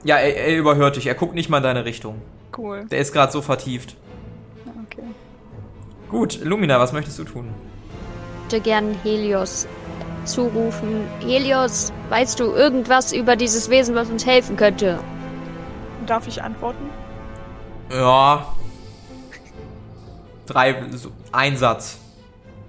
[0.05, 1.07] Ja, er, er überhört dich.
[1.07, 2.20] Er guckt nicht mal in deine Richtung.
[2.59, 2.87] Cool.
[2.90, 3.97] Der ist gerade so vertieft.
[4.85, 5.03] Okay.
[6.09, 7.49] Gut, Lumina, was möchtest du tun?
[8.47, 9.66] Ich würde gern Helios
[10.25, 11.07] zurufen.
[11.21, 14.99] Helios, weißt du irgendwas über dieses Wesen, was uns helfen könnte?
[16.07, 16.90] Darf ich antworten?
[17.90, 18.55] Ja.
[20.47, 21.99] Drei, so, ein Satz.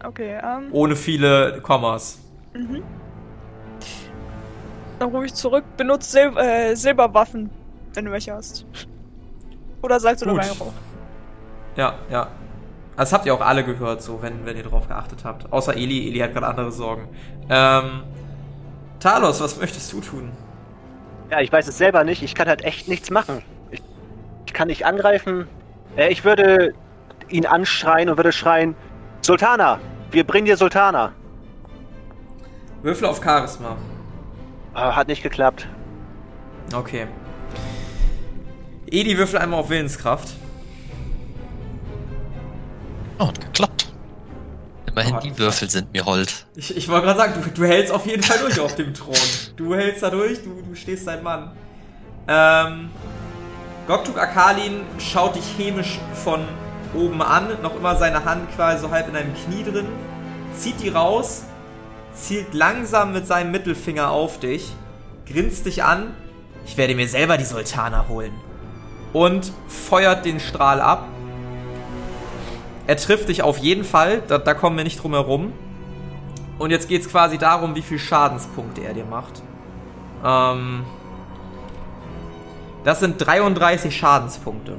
[0.04, 0.70] Okay, ähm.
[0.72, 2.20] Ohne viele Kommas.
[5.00, 7.52] Dann rufe ich zurück, benutzt Sil äh, Silberwaffen,
[7.94, 8.66] wenn du welche hast.
[9.82, 10.42] Oder Salz oder Gut.
[10.42, 10.74] Weihrauch.
[11.76, 12.28] Ja, ja.
[12.96, 15.52] Das habt ihr auch alle gehört, so, wenn, wenn ihr drauf geachtet habt.
[15.54, 16.08] Außer Eli.
[16.10, 17.08] Eli hat gerade andere Sorgen.
[17.50, 18.04] Ähm,
[19.00, 20.32] Talos, was möchtest du tun?
[21.30, 22.24] Ja, ich weiß es selber nicht.
[22.24, 23.44] Ich kann halt echt nichts machen.
[23.70, 23.84] Ich,
[24.48, 25.48] ich kann nicht angreifen.
[25.96, 26.74] Äh, ich würde
[27.30, 28.76] ihn anschreien und würde schreien:
[29.22, 31.12] Sultana, wir bringen dir Sultana.
[32.82, 33.76] Würfel auf Charisma.
[34.74, 35.68] Ah, hat nicht geklappt.
[36.74, 37.08] Okay.
[38.90, 40.30] Edi würfel einmal auf Willenskraft.
[43.20, 43.88] Oh, hat geklappt.
[44.86, 46.46] Immerhin Oh, die Würfel sind mir hold.
[46.56, 49.16] Ich, ich wollte gerade sagen, du, du hältst auf jeden Fall durch auf dem Thron.
[49.56, 51.52] Du hältst da durch, du, du stehst dein Mann.
[52.28, 52.90] Ähm,
[53.88, 56.46] Goktuk Akalin schaut dich chemisch von
[56.94, 59.88] oben an, noch immer seine Hand quasi so halb in deinem Knie drin,
[60.58, 61.44] zieht die raus,
[62.14, 64.72] zielt langsam mit seinem Mittelfinger auf dich,
[65.26, 66.14] grinst dich an,
[66.66, 68.34] ich werde mir selber die Sultana holen.
[69.14, 71.08] Und feuert den Strahl ab.
[72.88, 75.54] Er trifft dich auf jeden Fall, da, da kommen wir nicht drum herum.
[76.58, 79.42] Und jetzt geht's quasi darum, wie viel Schadenspunkte er dir macht.
[80.26, 80.84] Ähm,
[82.84, 84.74] das sind 33 Schadenspunkte.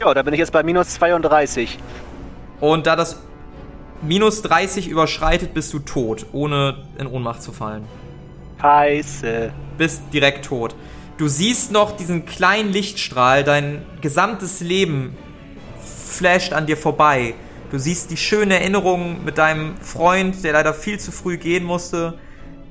[0.00, 1.78] Ja, da bin ich jetzt bei minus 32.
[2.60, 3.20] Und da das
[4.02, 7.84] minus 30 überschreitet, bist du tot, ohne in Ohnmacht zu fallen.
[8.60, 9.52] Scheiße.
[9.76, 10.74] Bist direkt tot.
[11.20, 15.14] Du siehst noch diesen kleinen Lichtstrahl, dein gesamtes Leben
[16.08, 17.34] flasht an dir vorbei.
[17.70, 22.14] Du siehst die schönen Erinnerungen mit deinem Freund, der leider viel zu früh gehen musste.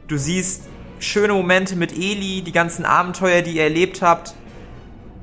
[0.08, 0.64] Du siehst
[0.98, 4.34] schöne Momente mit Eli, die ganzen Abenteuer, die ihr erlebt habt.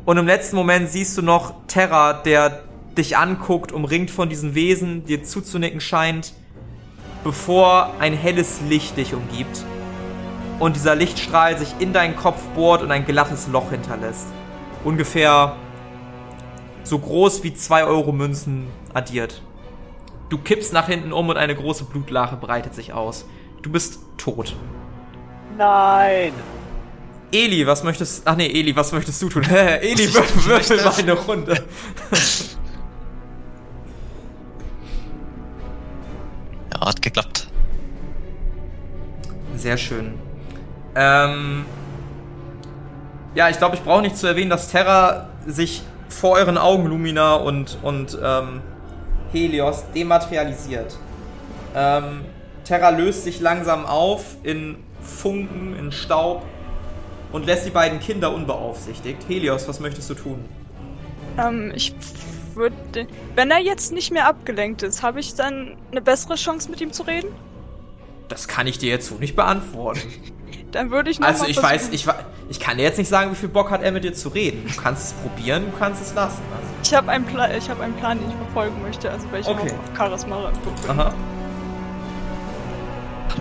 [0.05, 2.63] Und im letzten Moment siehst du noch Terra, der
[2.97, 6.33] dich anguckt, umringt von diesen Wesen, dir zuzunicken scheint,
[7.25, 9.65] bevor ein helles Licht dich umgibt.
[10.59, 14.27] Und dieser Lichtstrahl sich in deinen Kopf bohrt und ein glattes Loch hinterlässt.
[14.85, 15.57] Ungefähr
[16.83, 19.43] so groß wie 2 Euro Münzen addiert.
[20.29, 23.27] Du kippst nach hinten um und eine große Blutlache breitet sich aus.
[23.63, 24.57] Du bist tot.
[25.59, 26.33] Nein!
[27.33, 29.43] Eli, was möchtest Ach nee, Eli, was möchtest du tun?
[29.51, 31.65] Eli, würfel, würfel mal eine Runde.
[36.73, 37.49] Ja, hat geklappt.
[39.57, 40.26] Sehr schön.
[40.97, 41.67] Ähm,
[43.35, 47.35] ja, ich glaube, ich brauche nicht zu erwähnen, dass Terra sich vor euren Augen Lumina
[47.35, 48.63] und, und ähm,
[49.31, 50.97] Helios dematerialisiert.
[51.75, 52.25] Ähm,
[52.65, 56.43] Terra löst sich langsam auf in Funken, in Staub
[57.31, 59.29] und lässt die beiden Kinder unbeaufsichtigt.
[59.29, 60.45] Helios, was möchtest du tun?
[61.39, 61.95] Ähm, ich
[62.55, 63.07] würde.
[63.35, 66.93] Wenn er jetzt nicht mehr abgelenkt ist, habe ich dann eine bessere Chance, mit ihm
[66.93, 67.29] zu reden?
[68.29, 70.01] Das kann ich dir jetzt so nicht beantworten.
[70.73, 72.07] Dann würde ich noch Also ich weiß, ich,
[72.49, 74.65] ich kann dir jetzt nicht sagen, wie viel Bock hat er mit dir zu reden.
[74.69, 76.43] Du kannst es probieren, du kannst es lassen.
[76.55, 79.51] Also, Ich habe einen, Pla ich hab einen Plan, den ich verfolgen möchte, also welchen
[79.51, 79.71] Okay.
[79.73, 80.91] auf, Charisma gucken.
[80.91, 81.15] aha.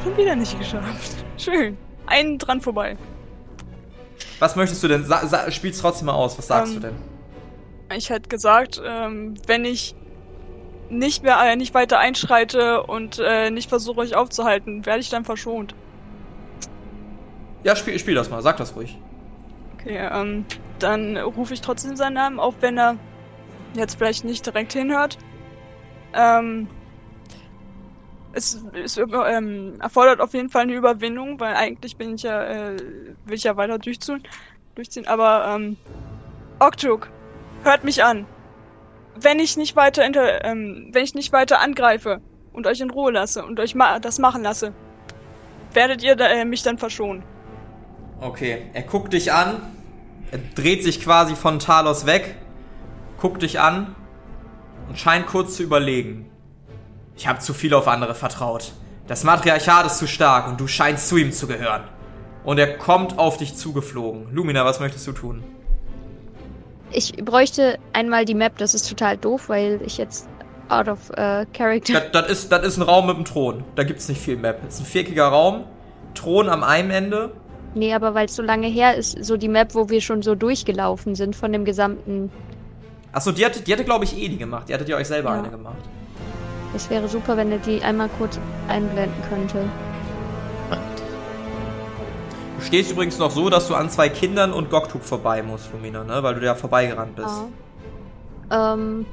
[0.03, 1.15] Schon wieder nicht geschafft.
[1.37, 1.77] Schön.
[2.05, 2.97] Einen dran vorbei.
[4.39, 5.03] Was möchtest du denn?
[5.05, 6.37] Sa sa spiel's trotzdem mal aus.
[6.37, 6.95] Was sagst Ähm, du denn?
[7.97, 9.95] Ich hätte gesagt, ähm, wenn ich
[10.89, 15.25] nicht mehr äh, nicht weiter einschreite und äh, nicht versuche euch aufzuhalten, werde ich dann
[15.25, 15.73] verschont.
[17.65, 18.43] Ja, spiel, spiel das mal.
[18.43, 18.95] Sag das ruhig.
[19.73, 20.45] Okay, ähm,
[20.77, 22.97] dann rufe ich trotzdem seinen Namen, auch wenn er
[23.73, 25.17] jetzt vielleicht nicht direkt hinhört.
[26.13, 26.67] Ähm,
[28.33, 32.77] es, es ähm, erfordert auf jeden Fall eine Überwindung, weil eigentlich bin ich ja, äh,
[33.25, 34.21] will ich ja weiter durchziehen,
[34.75, 35.07] durchziehen.
[35.07, 35.77] Aber ähm,
[36.59, 37.09] Oktuk,
[37.63, 38.27] hört mich an.
[39.15, 42.21] Wenn ich nicht weiter inter, ähm, wenn ich nicht weiter angreife
[42.53, 44.71] und euch in Ruhe lasse und euch ma das machen lasse,
[45.73, 47.23] werdet ihr da, äh, mich dann verschonen.
[48.21, 49.61] Okay, er guckt dich an.
[50.31, 52.35] Er dreht sich quasi von Talos weg.
[53.19, 53.95] Guckt dich an.
[54.87, 56.29] Und scheint kurz zu überlegen.
[57.17, 58.73] Ich habe zu viel auf andere vertraut.
[59.07, 61.83] Das Matriarchat ist zu stark und du scheinst zu ihm zu gehören.
[62.43, 64.33] Und er kommt auf dich zugeflogen.
[64.33, 65.43] Lumina, was möchtest du tun?
[66.91, 70.29] Ich bräuchte einmal die Map, das ist total doof, weil ich jetzt
[70.69, 71.93] out of äh, character.
[71.99, 73.63] Das, das, ist, das ist ein Raum mit einem Thron.
[73.75, 74.61] Da gibt's nicht viel Map.
[74.63, 75.65] Das ist ein viereckiger Raum.
[76.13, 77.31] Thron am einen Ende.
[77.75, 80.33] Nee, aber weil es so lange her ist, so die Map, wo wir schon so
[80.33, 82.31] durchgelaufen sind von dem gesamten.
[83.11, 84.67] Achso, die hatte, die hatte glaube ich, eh die gemacht.
[84.69, 85.39] Die hattet ihr euch selber Ja.
[85.39, 85.75] eine gemacht.
[86.73, 89.65] Das wäre super, wenn er die einmal kurz einblenden könnte.
[92.57, 96.03] Du stehst übrigens noch so, dass du an zwei Kindern und Goktuk vorbei musst, Lumina,
[96.03, 96.23] ne?
[96.23, 97.35] Weil du da vorbeigerannt bist.
[98.49, 98.73] Ja.
[98.73, 99.05] Ähm,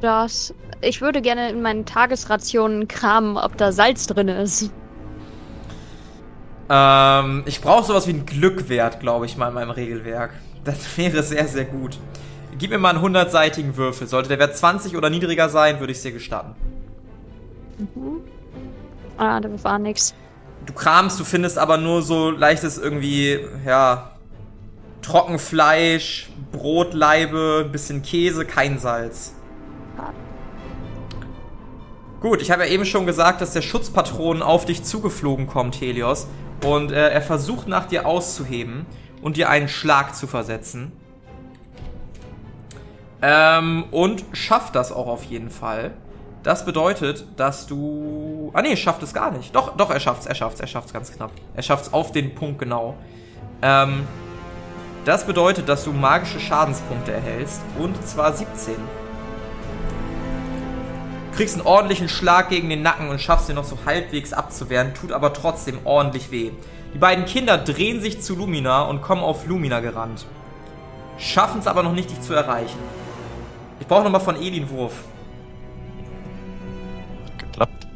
[0.00, 0.54] das.
[0.80, 4.70] Ich würde gerne in meinen Tagesrationen kramen, ob da Salz drin ist.
[6.68, 10.34] Ähm, ich brauche sowas wie einen Glückwert, glaube ich, mal in meinem Regelwerk.
[10.64, 11.98] Das wäre sehr, sehr gut.
[12.58, 14.06] Gib mir mal einen 100-seitigen Würfel.
[14.06, 16.54] Sollte der Wert 20 oder niedriger sein, würde ich es dir gestatten.
[19.18, 20.14] Ah, da war nix.
[20.64, 24.12] Du kramst, du findest aber nur so leichtes irgendwie, ja,
[25.02, 29.34] Trockenfleisch, Brotleibe, ein bisschen Käse, kein Salz.
[32.20, 36.26] Gut, ich habe ja eben schon gesagt, dass der Schutzpatron auf dich zugeflogen kommt, Helios.
[36.64, 38.86] Und äh, er versucht nach dir auszuheben
[39.22, 40.92] und dir einen Schlag zu versetzen.
[43.22, 45.92] Ähm, und schafft das auch auf jeden Fall.
[46.42, 48.50] Das bedeutet, dass du.
[48.54, 49.54] Ah nee, schafft es gar nicht.
[49.54, 51.32] Doch, doch, er schafft's, er schafft's, er schafft's ganz knapp.
[51.54, 52.94] Er schafft's auf den Punkt genau.
[53.62, 54.06] Ähm,
[55.04, 57.62] das bedeutet, dass du magische Schadenspunkte erhältst.
[57.78, 58.74] Und zwar 17.
[61.36, 64.94] Du kriegst einen ordentlichen Schlag gegen den Nacken und schaffst den noch so halbwegs abzuwehren,
[64.94, 66.50] tut aber trotzdem ordentlich weh.
[66.94, 70.24] Die beiden Kinder drehen sich zu Lumina und kommen auf Lumina gerannt.
[71.18, 72.78] Schaffen es aber noch nicht, dich zu erreichen.
[73.80, 74.94] Ich brauche nochmal von Eli einen Wurf.
[77.36, 77.86] Geklappt.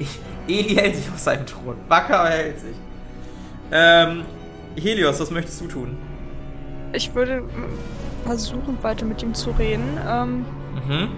[0.00, 0.18] Ich,
[0.48, 1.76] Eli hält sich auf seinem Thron.
[1.86, 2.76] Wacker, er hält sich.
[3.70, 4.24] Ähm,
[4.74, 5.96] Helios, was möchtest du tun?
[6.92, 7.44] Ich würde
[8.24, 9.96] versuchen, weiter mit ihm zu reden.
[10.04, 10.44] Ähm,
[10.88, 11.08] Mhm.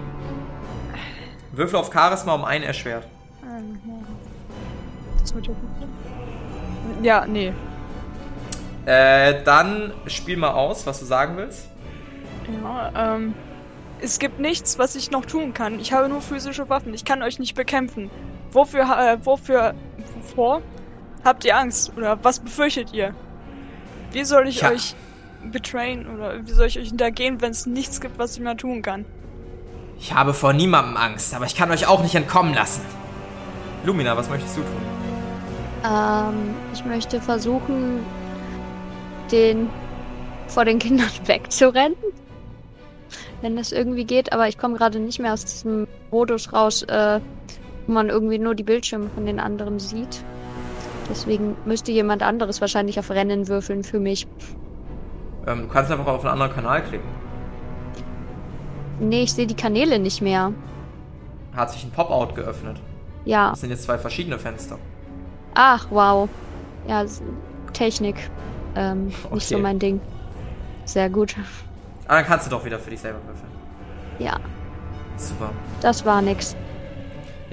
[1.51, 3.05] Würfel auf Charisma um einen erschwert.
[3.43, 3.79] ähm,
[5.19, 5.89] das wird ja gut.
[7.03, 7.53] Ja, nee.
[8.85, 11.67] Äh, dann spiel mal aus, was du sagen willst.
[12.63, 13.33] Ja, ähm,
[13.99, 15.79] es gibt nichts, was ich noch tun kann.
[15.79, 16.93] Ich habe nur physische Waffen.
[16.93, 18.09] Ich kann euch nicht bekämpfen.
[18.51, 19.75] Wofür, äh, wofür,
[20.15, 20.61] wovor
[21.23, 21.95] habt ihr Angst?
[21.95, 23.13] Oder was befürchtet ihr?
[24.11, 24.71] Wie soll ich Tja.
[24.71, 24.95] euch
[25.51, 28.81] betrayen oder wie soll ich euch hintergehen, wenn es nichts gibt, was ich mal tun
[28.81, 29.05] kann?
[30.01, 32.81] Ich habe vor niemandem Angst, aber ich kann euch auch nicht entkommen lassen.
[33.85, 34.81] Lumina, was möchtest du tun?
[35.85, 37.99] Ähm, ich möchte versuchen,
[39.31, 39.69] den
[40.47, 41.95] vor den Kindern wegzurennen.
[43.41, 47.19] Wenn das irgendwie geht, aber ich komme gerade nicht mehr aus diesem Modus raus, äh,
[47.85, 50.23] wo man irgendwie nur die Bildschirme von den anderen sieht.
[51.11, 54.27] Deswegen müsste jemand anderes wahrscheinlich auf Rennen würfeln für mich.
[55.45, 57.20] Ähm, du kannst einfach auf einen anderen Kanal klicken.
[59.01, 60.53] Nee, ich sehe die Kanäle nicht mehr.
[61.55, 62.79] Hat sich ein Pop-Out geöffnet.
[63.25, 63.49] Ja.
[63.49, 64.77] Das sind jetzt zwei verschiedene Fenster.
[65.55, 66.29] Ach, wow.
[66.87, 67.03] Ja,
[67.73, 68.15] Technik.
[68.75, 69.61] Ähm, nicht so Okay.
[69.61, 69.99] mein Ding.
[70.85, 71.35] Sehr gut.
[72.07, 73.51] Ah, dann kannst du doch wieder für dich selber würfeln.
[74.19, 74.39] Ja,
[75.17, 75.49] Super.
[75.81, 76.55] das war nix.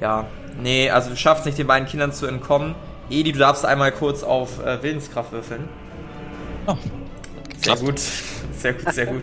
[0.00, 0.26] Ja,
[0.60, 2.74] nee, also du schaffst nicht den beiden Kindern zu entkommen.
[3.10, 5.68] Edi, du darfst einmal kurz auf äh, Willenskraft würfeln.
[6.66, 6.76] Oh,
[7.56, 7.98] Sehr gut.
[8.52, 9.22] Sehr gut, sehr gut.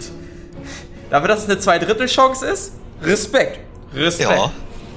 [1.10, 3.60] Dafür, dass es eine Zweidrittel-Chance ist, Respekt.
[3.94, 4.30] Respekt.
[4.30, 4.52] Ja,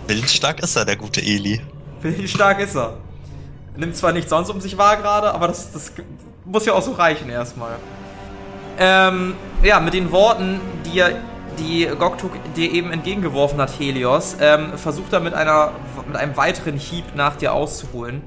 [0.06, 1.60] willensstark ist er, der gute Eli.
[2.00, 2.94] Willensstark ist er.
[3.76, 5.92] Nimmt zwar nicht sonst um sich wahr gerade, aber das, das
[6.44, 7.76] muss ja auch so reichen erstmal.
[8.78, 11.16] Ähm, ja, mit den Worten, die er,
[11.58, 15.72] die Goktuk dir eben entgegengeworfen hat, Helios, ähm, versucht er mit einer,
[16.06, 18.22] mit einem weiteren Hieb nach dir auszuholen.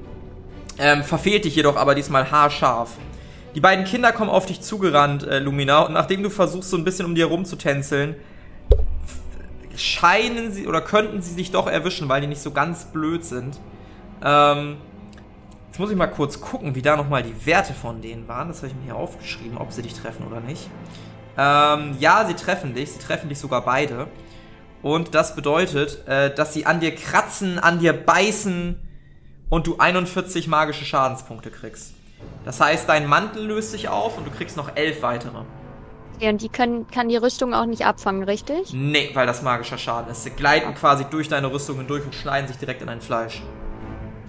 [0.78, 2.90] Ähm, verfehlt dich jedoch aber diesmal haarscharf.
[3.54, 6.84] Die beiden Kinder kommen auf dich zugerannt, äh, Lumina, und nachdem du versuchst, so ein
[6.84, 8.16] bisschen um dir rumzutänzeln,
[9.76, 13.58] scheinen sie oder könnten sie dich doch erwischen, weil die nicht so ganz blöd sind.
[14.24, 14.76] Ähm,
[15.68, 18.48] jetzt muss ich mal kurz gucken, wie da nochmal die Werte von denen waren.
[18.48, 20.68] Das habe ich mir hier aufgeschrieben, ob sie dich treffen oder nicht.
[21.36, 22.92] Ähm, ja, sie treffen dich.
[22.92, 24.08] Sie treffen dich sogar beide.
[24.82, 28.76] Und das bedeutet, äh, dass sie an dir kratzen, an dir beißen
[29.48, 31.94] und du 41 magische Schadenspunkte kriegst.
[32.44, 35.38] Das heißt, dein Mantel löst sich auf und du kriegst noch 11 weitere.
[36.18, 38.72] Ja, und die können, kann die Rüstung auch nicht abfangen, richtig?
[38.72, 40.24] Nee, weil das magischer Schaden ist.
[40.24, 43.42] Sie gleiten quasi durch deine Rüstung hindurch und schneiden sich direkt in dein Fleisch.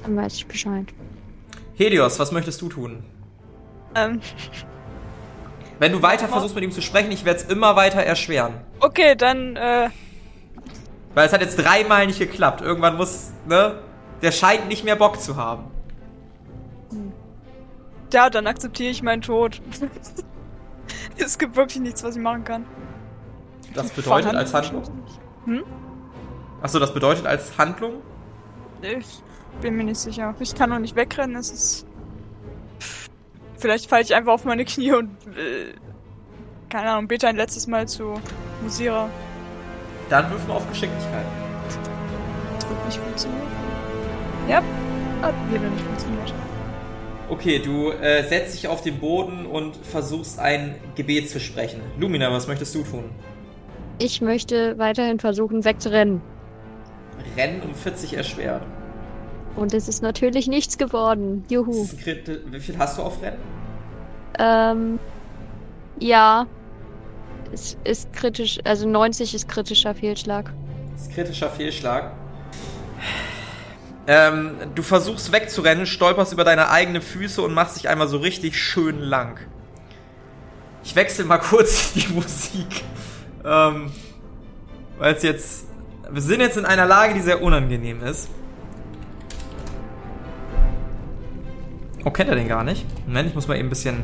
[0.04, 0.88] Dann weiß ich Bescheid.
[1.76, 3.04] Helios, was möchtest du tun?
[3.96, 4.22] Ähm,
[5.80, 8.54] Wenn du weiter versuchst mit ihm zu sprechen, ich werde es immer weiter erschweren.
[8.80, 9.90] okay, dann, äh,
[11.14, 12.62] Weil es hat jetzt dreimal nicht geklappt.
[12.62, 13.80] Irgendwann muss, ne?
[14.22, 15.66] Der scheint nicht mehr Bock zu haben.
[18.14, 19.62] Ja, dann akzeptiere ich meinen Tod.
[21.18, 22.66] es gibt wirklich nichts, was ich machen kann.
[23.74, 24.84] Das bedeutet als Handlung.
[25.46, 25.64] Hm?
[26.62, 27.96] Achso, das bedeutet als Handlung?
[28.82, 29.22] Ich
[29.62, 30.36] bin mir nicht sicher.
[30.40, 31.86] Ich kann noch nicht wegrennen, es ist.
[33.58, 35.10] Vielleicht falle ich einfach auf meine Knie und.
[35.38, 35.74] Äh,
[36.70, 38.16] keine Ahnung, bete ein letztes Mal zu
[38.62, 39.10] Musira.
[40.10, 41.26] Dann wirf mal auf Geschicklichkeit.
[42.56, 43.48] Das wird nicht funktionieren.
[44.48, 44.62] Ja,
[45.22, 46.34] hat wieder nicht funktioniert.
[47.34, 51.82] Okay, du äh, setzt dich auf den Boden und versuchst ein Gebet zu sprechen.
[51.98, 53.06] Lumina, was möchtest du tun?
[53.98, 56.22] Ich möchte weiterhin versuchen, wegzurennen.
[57.36, 58.62] Rennen um 40 erschwert.
[59.56, 61.44] Und es ist natürlich nichts geworden.
[61.50, 61.88] Juhu.
[61.88, 63.40] Wie viel hast du auf Rennen?
[64.38, 65.00] Ähm,
[65.98, 66.46] ja.
[67.52, 70.54] Es ist kritisch, also 90 ist kritischer Fehlschlag.
[70.94, 72.12] Das ist kritischer Fehlschlag.
[74.06, 78.60] Ähm, du versuchst wegzurennen, stolperst über deine eigenen Füße und machst dich einmal so richtig
[78.62, 79.40] schön lang.
[80.84, 82.84] Ich wechsle mal kurz die Musik.
[83.46, 83.92] Ähm,
[84.98, 85.66] weil es jetzt.
[86.12, 88.28] Wir sind jetzt in einer Lage, die sehr unangenehm ist.
[92.06, 92.86] Oh, kennt er den gar nicht?
[93.08, 94.04] Moment, ich muss mal eben ein bisschen.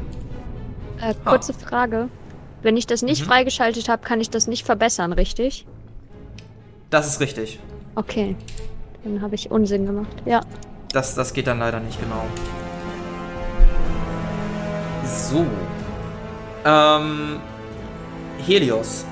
[1.02, 2.08] Äh, kurze Frage.
[2.62, 3.26] Wenn ich das nicht Mhm.
[3.28, 5.66] freigeschaltet habe, kann ich das nicht verbessern, richtig?
[6.90, 7.60] Das ist richtig.
[7.96, 8.36] Okay.
[9.04, 10.16] Dann habe ich Unsinn gemacht.
[10.26, 10.42] Ja.
[10.92, 12.26] Das, das geht dann leider nicht genau.
[15.06, 15.46] So.
[16.66, 17.40] Ähm,
[18.46, 19.06] Helios.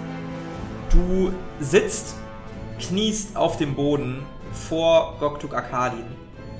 [0.89, 2.15] Du sitzt,
[2.79, 6.05] kniest auf dem Boden vor Goktuk Akadin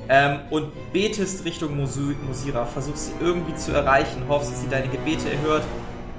[0.10, 2.66] ähm, und betest Richtung Musira.
[2.66, 5.64] Versuchst sie irgendwie zu erreichen, hoffst, dass sie deine Gebete erhört,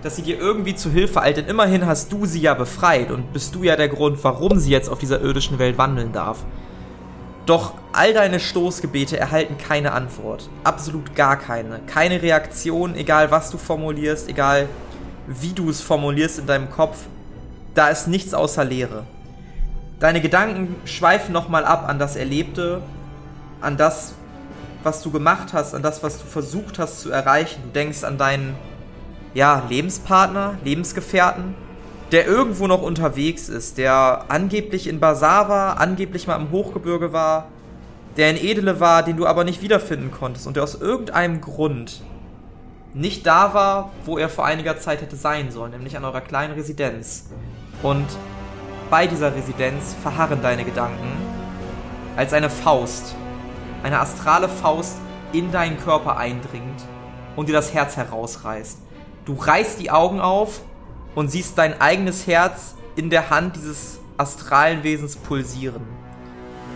[0.02, 1.36] dass sie dir irgendwie zu Hilfe eilt.
[1.36, 4.70] Denn immerhin hast du sie ja befreit und bist du ja der Grund, warum sie
[4.70, 6.44] jetzt auf dieser irdischen Welt wandeln darf.
[7.49, 10.51] Doch all deine Stoßgebete erhalten keine Antwort.
[10.64, 11.80] Absolut gar keine.
[11.86, 14.68] Keine Reaktion, egal was du formulierst, egal
[15.26, 16.99] wie du es formulierst in deinem Kopf.
[17.74, 19.05] Da ist nichts außer Leere.
[19.99, 22.82] Deine Gedanken schweifen nochmal ab an das Erlebte,
[23.62, 24.12] an das,
[24.82, 27.62] was du gemacht hast, an das, was du versucht hast zu erreichen.
[27.64, 28.57] Du denkst an deinen,
[29.32, 31.55] ja, Lebenspartner, Lebensgefährten,
[32.12, 37.48] der irgendwo noch unterwegs ist, der angeblich in Basar war, angeblich mal im Hochgebirge war,
[38.16, 42.02] der in Edele war, den du aber nicht wiederfinden konntest und der aus irgendeinem Grund
[42.94, 46.54] nicht da war, wo er vor einiger Zeit hätte sein sollen, nämlich an eurer kleinen
[46.54, 47.26] Residenz.
[47.82, 48.06] Und
[48.90, 51.12] bei dieser Residenz verharren deine Gedanken,
[52.16, 53.14] als eine Faust,
[53.82, 54.96] eine astrale Faust
[55.32, 56.82] in deinen Körper eindringt
[57.36, 58.78] und dir das Herz herausreißt.
[59.26, 60.62] Du reißt die Augen auf
[61.18, 65.82] und siehst dein eigenes Herz in der Hand dieses astralen Wesens pulsieren.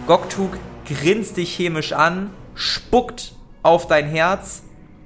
[0.08, 4.64] Goktuk grinst dich chemisch an, spuckt auf dein Herz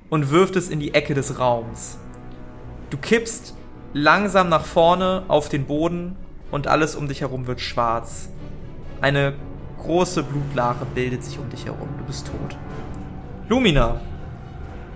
[0.09, 1.99] und wirft es in die Ecke des Raums.
[2.89, 3.53] Du kippst
[3.93, 6.17] langsam nach vorne auf den Boden
[6.51, 8.31] und alles um dich herum wird schwarz.
[9.03, 9.35] Eine
[9.83, 11.91] große Blutlache bildet sich um dich herum.
[11.99, 12.57] Du bist tot.
[13.51, 14.01] Lumina,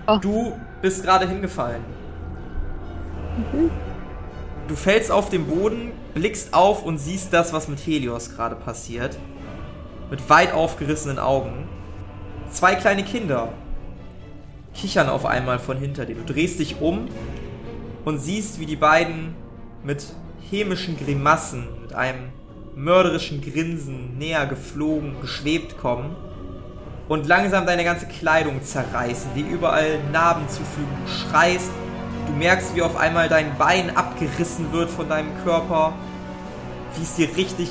[0.07, 0.17] Oh.
[0.17, 1.83] du bist gerade hingefallen.
[4.71, 9.17] Du fällst auf den Boden, blickst auf und siehst das, was mit Helios gerade passiert.
[10.09, 11.67] Mit weit aufgerissenen Augen.
[12.51, 13.51] Zwei kleine Kinder
[14.73, 16.15] kichern auf einmal von hinter dir.
[16.15, 17.09] Du drehst dich um
[18.05, 19.35] und siehst, wie die beiden
[19.83, 20.05] mit
[20.49, 22.29] hämischen Grimassen, mit einem
[22.73, 26.15] mörderischen Grinsen näher geflogen, geschwebt kommen
[27.09, 30.87] und langsam deine ganze Kleidung zerreißen, dir überall Narben zufügen.
[31.05, 31.71] Du schreist,
[32.31, 35.93] du merkst, wie auf einmal dein Bein abgerissen wird von deinem Körper,
[36.95, 37.69] wie es dir richtig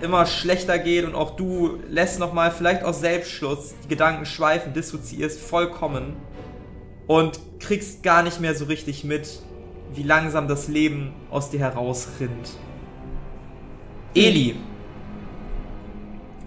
[0.00, 5.40] immer schlechter geht und auch du lässt nochmal vielleicht aus Selbstschutz die Gedanken schweifen, dissoziierst
[5.40, 6.16] vollkommen
[7.06, 9.40] und kriegst gar nicht mehr so richtig mit,
[9.94, 12.58] wie langsam das Leben aus dir herausrinnt.
[14.14, 14.56] Eli.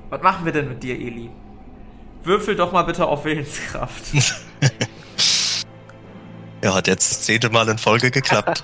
[0.09, 1.29] Was machen wir denn mit dir, Eli?
[2.23, 4.03] Würfel doch mal bitte auf Willenskraft.
[6.63, 8.63] Ja, hat jetzt zehnte Mal in Folge geklappt.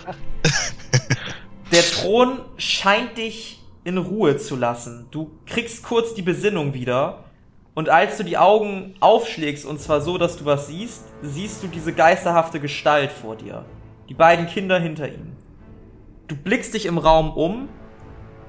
[1.71, 5.07] Der Thron scheint dich in Ruhe zu lassen.
[5.11, 7.25] Du kriegst kurz die Besinnung wieder.
[7.75, 11.67] Und als du die Augen aufschlägst, und zwar so, dass du was siehst, siehst du
[11.67, 13.65] diese geisterhafte Gestalt vor dir.
[14.09, 15.35] Die beiden Kinder hinter ihm.
[16.27, 17.69] Du blickst dich im Raum um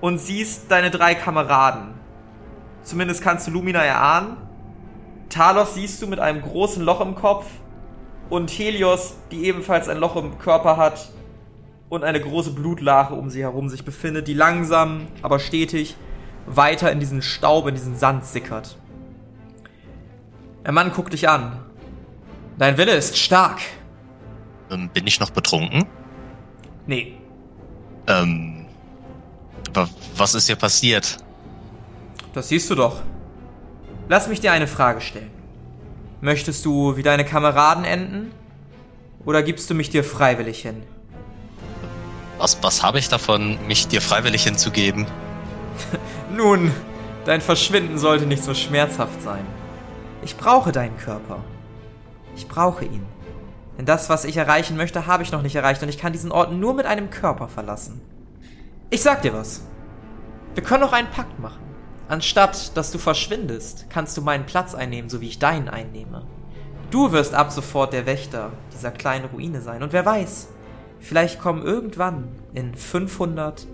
[0.01, 1.95] und siehst deine drei Kameraden.
[2.83, 4.37] Zumindest kannst du Lumina erahnen.
[5.31, 7.47] Talos siehst du mit einem großen Loch im Kopf
[8.31, 11.11] und Helios, die ebenfalls ein Loch im Körper hat
[11.89, 15.97] und eine große Blutlache um sie herum sich befindet, die langsam, aber stetig
[16.47, 18.77] weiter in diesen Staub, in diesen Sand sickert.
[20.65, 21.61] Der Mann guckt dich an.
[22.59, 23.61] Dein Wille ist stark.
[24.71, 25.85] Ähm, Bin ich noch betrunken?
[26.87, 27.17] Nee,
[28.07, 28.67] Ähm,
[29.73, 31.17] wa- was ist hier passiert?
[32.35, 33.01] das siehst du doch.
[34.09, 35.31] Lass mich dir eine Frage stellen.
[36.25, 38.33] Möchtest du wie deine Kameraden enden?
[39.27, 40.83] Oder gibst du mich dir freiwillig hin?
[42.39, 45.07] Was, was habe ich davon, mich dir freiwillig hinzugeben?
[46.35, 46.73] Nun,
[47.27, 49.45] dein Verschwinden sollte nicht so schmerzhaft sein.
[50.23, 51.45] Ich brauche deinen Körper.
[52.35, 53.05] Ich brauche ihn.
[53.77, 56.33] Denn das, was ich erreichen möchte, habe ich noch nicht erreicht und ich kann diesen
[56.33, 58.01] Ort nur mit einem Körper verlassen.
[58.89, 59.61] Ich sag dir was.
[60.55, 61.64] Wir können auch einen Pakt machen.
[62.09, 66.27] Anstatt, dass du verschwindest, kannst du meinen Platz einnehmen, so wie ich deinen einnehme.
[66.91, 69.83] Du wirst ab sofort der Wächter dieser kleinen Ruine sein.
[69.83, 70.49] Und wer weiß,
[71.01, 73.67] vielleicht kommen irgendwann in 500,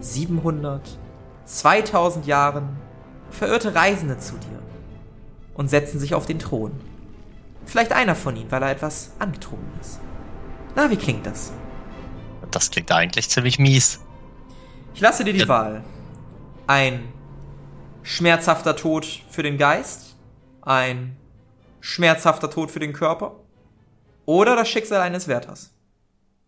[0.00, 0.98] 700,
[1.44, 2.76] 2000 Jahren
[3.30, 4.58] verirrte Reisende zu dir
[5.54, 6.72] und setzen sich auf den Thron.
[7.64, 10.00] Vielleicht einer von ihnen, weil er etwas angetrunken ist.
[10.74, 11.52] Na, wie klingt das?
[12.50, 14.00] Das klingt eigentlich ziemlich mies.
[14.94, 15.48] Ich lasse dir die Ja.
[15.48, 15.84] Wahl.
[16.66, 17.04] Ein
[18.06, 20.14] schmerzhafter Tod für den Geist,
[20.62, 21.16] ein
[21.80, 23.40] schmerzhafter Tod für den Körper
[24.24, 25.72] oder das Schicksal eines Wärters.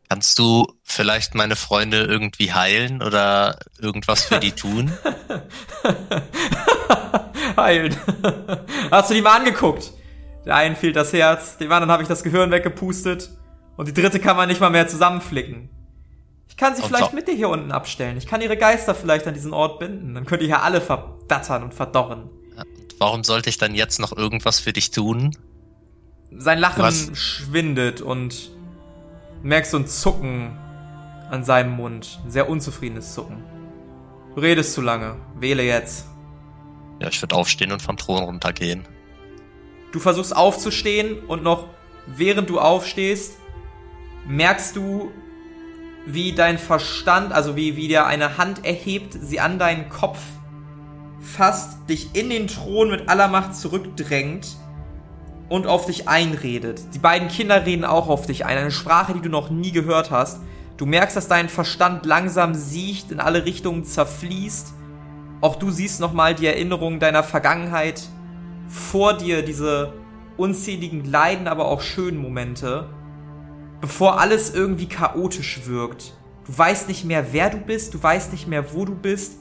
[0.09, 4.91] Kannst du vielleicht meine Freunde irgendwie heilen oder irgendwas für die tun?
[7.57, 7.95] Heilen.
[8.91, 9.93] Hast du die mal angeguckt?
[10.47, 13.29] Der einen fehlt das Herz, dem anderen habe ich das Gehirn weggepustet
[13.77, 15.69] und die dritte kann man nicht mal mehr zusammenflicken.
[16.59, 18.17] Ich kann sie Und vielleicht so- mit dir hier unten abstellen.
[18.17, 20.15] Ich kann ihre Geister vielleicht an diesen Ort binden.
[20.17, 22.29] Dann könnt ihr hier alle verdattern und verdorren.
[22.99, 25.37] Warum sollte ich dann jetzt noch irgendwas für dich tun?
[26.37, 27.17] Sein Lachen Was?
[27.17, 28.51] schwindet und
[29.45, 30.59] merkst so ein Zucken
[31.31, 32.19] an seinem Mund.
[32.25, 33.45] Ein sehr unzufriedenes Zucken.
[34.35, 35.15] Du redest zu lange.
[35.39, 36.07] Wähle jetzt.
[37.01, 38.85] Ja, ich würde aufstehen und vom Thron runtergehen.
[39.93, 41.67] Du versuchst aufzustehen und noch
[42.09, 43.35] während du aufstehst,
[44.27, 45.13] merkst du,
[46.13, 50.19] wie dein Verstand, also wie, wie der eine Hand erhebt, sie an deinen Kopf
[51.21, 54.57] fasst, dich in den Thron mit aller Macht zurückdrängt
[55.49, 56.81] und auf dich einredet.
[56.95, 60.11] Die beiden Kinder reden auch auf dich ein, eine Sprache, die du noch nie gehört
[60.11, 60.41] hast.
[60.77, 64.73] Du merkst, dass dein Verstand langsam siecht, in alle Richtungen zerfließt.
[65.41, 68.03] Auch du siehst nochmal die Erinnerungen deiner Vergangenheit
[68.69, 69.93] vor dir, diese
[70.37, 72.89] unzähligen Leiden, aber auch schönen Momente.
[73.81, 76.15] Bevor alles irgendwie chaotisch wirkt.
[76.47, 79.37] Du weißt nicht mehr, wer du bist, du weißt nicht mehr, wo du bist.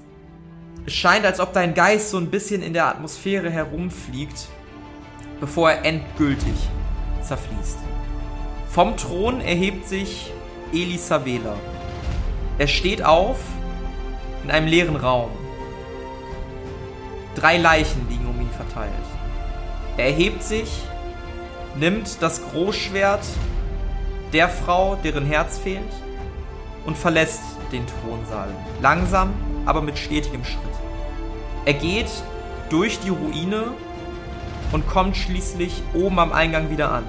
[0.86, 4.48] Es scheint, als ob dein Geist so ein bisschen in der Atmosphäre herumfliegt,
[5.40, 6.56] bevor er endgültig
[7.22, 7.78] zerfließt.
[8.70, 10.32] Vom Thron erhebt sich
[10.72, 11.56] Elisavela.
[12.58, 13.38] Er steht auf
[14.44, 15.32] in einem leeren Raum.
[17.36, 18.92] Drei Leichen liegen um ihn verteilt.
[19.98, 20.84] Er erhebt sich,
[21.76, 23.24] nimmt das Großschwert
[24.34, 25.82] der Frau, deren Herz fehlt,
[26.86, 28.50] und verlässt den Thronsaal.
[28.82, 29.34] Langsam,
[29.66, 30.62] aber mit stetigem Schritt.
[31.66, 32.10] Er geht
[32.70, 33.74] durch die Ruine
[34.72, 37.04] und kommt schließlich oben am Eingang wieder an.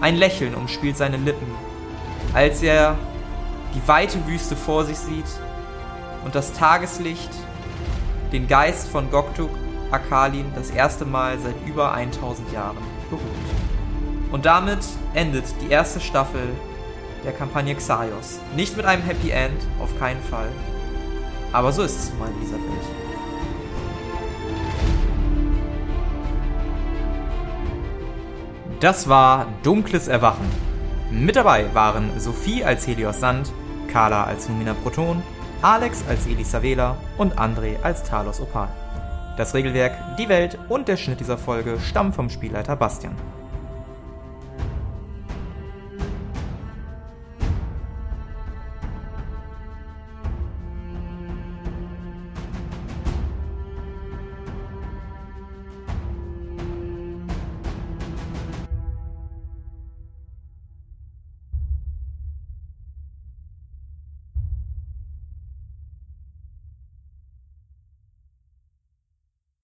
[0.00, 1.54] Ein Lächeln umspielt seine Lippen,
[2.32, 2.96] als er
[3.74, 5.26] die weite Wüste vor sich sieht
[6.24, 7.30] und das Tageslicht
[8.32, 9.50] den Geist von Goktuk
[9.90, 12.78] Akalin das erste Mal seit über 1000 Jahren
[13.10, 13.59] berührt.
[14.30, 14.78] Und damit
[15.14, 16.48] endet die erste Staffel
[17.24, 18.38] der Kampagne Xaios.
[18.56, 20.48] Nicht mit einem Happy End, auf keinen Fall.
[21.52, 23.00] Aber so ist es nun mal in dieser Welt.
[28.80, 30.48] Das war Dunkles Erwachen.
[31.10, 33.52] Mit dabei waren Sophie als Helios Sand,
[33.88, 35.22] Carla als Lumina Proton,
[35.60, 38.68] Alex als Elisavela und André als Talos Opal.
[39.36, 43.16] Das Regelwerk, die Welt und der Schnitt dieser Folge stammen vom Spielleiter Bastian.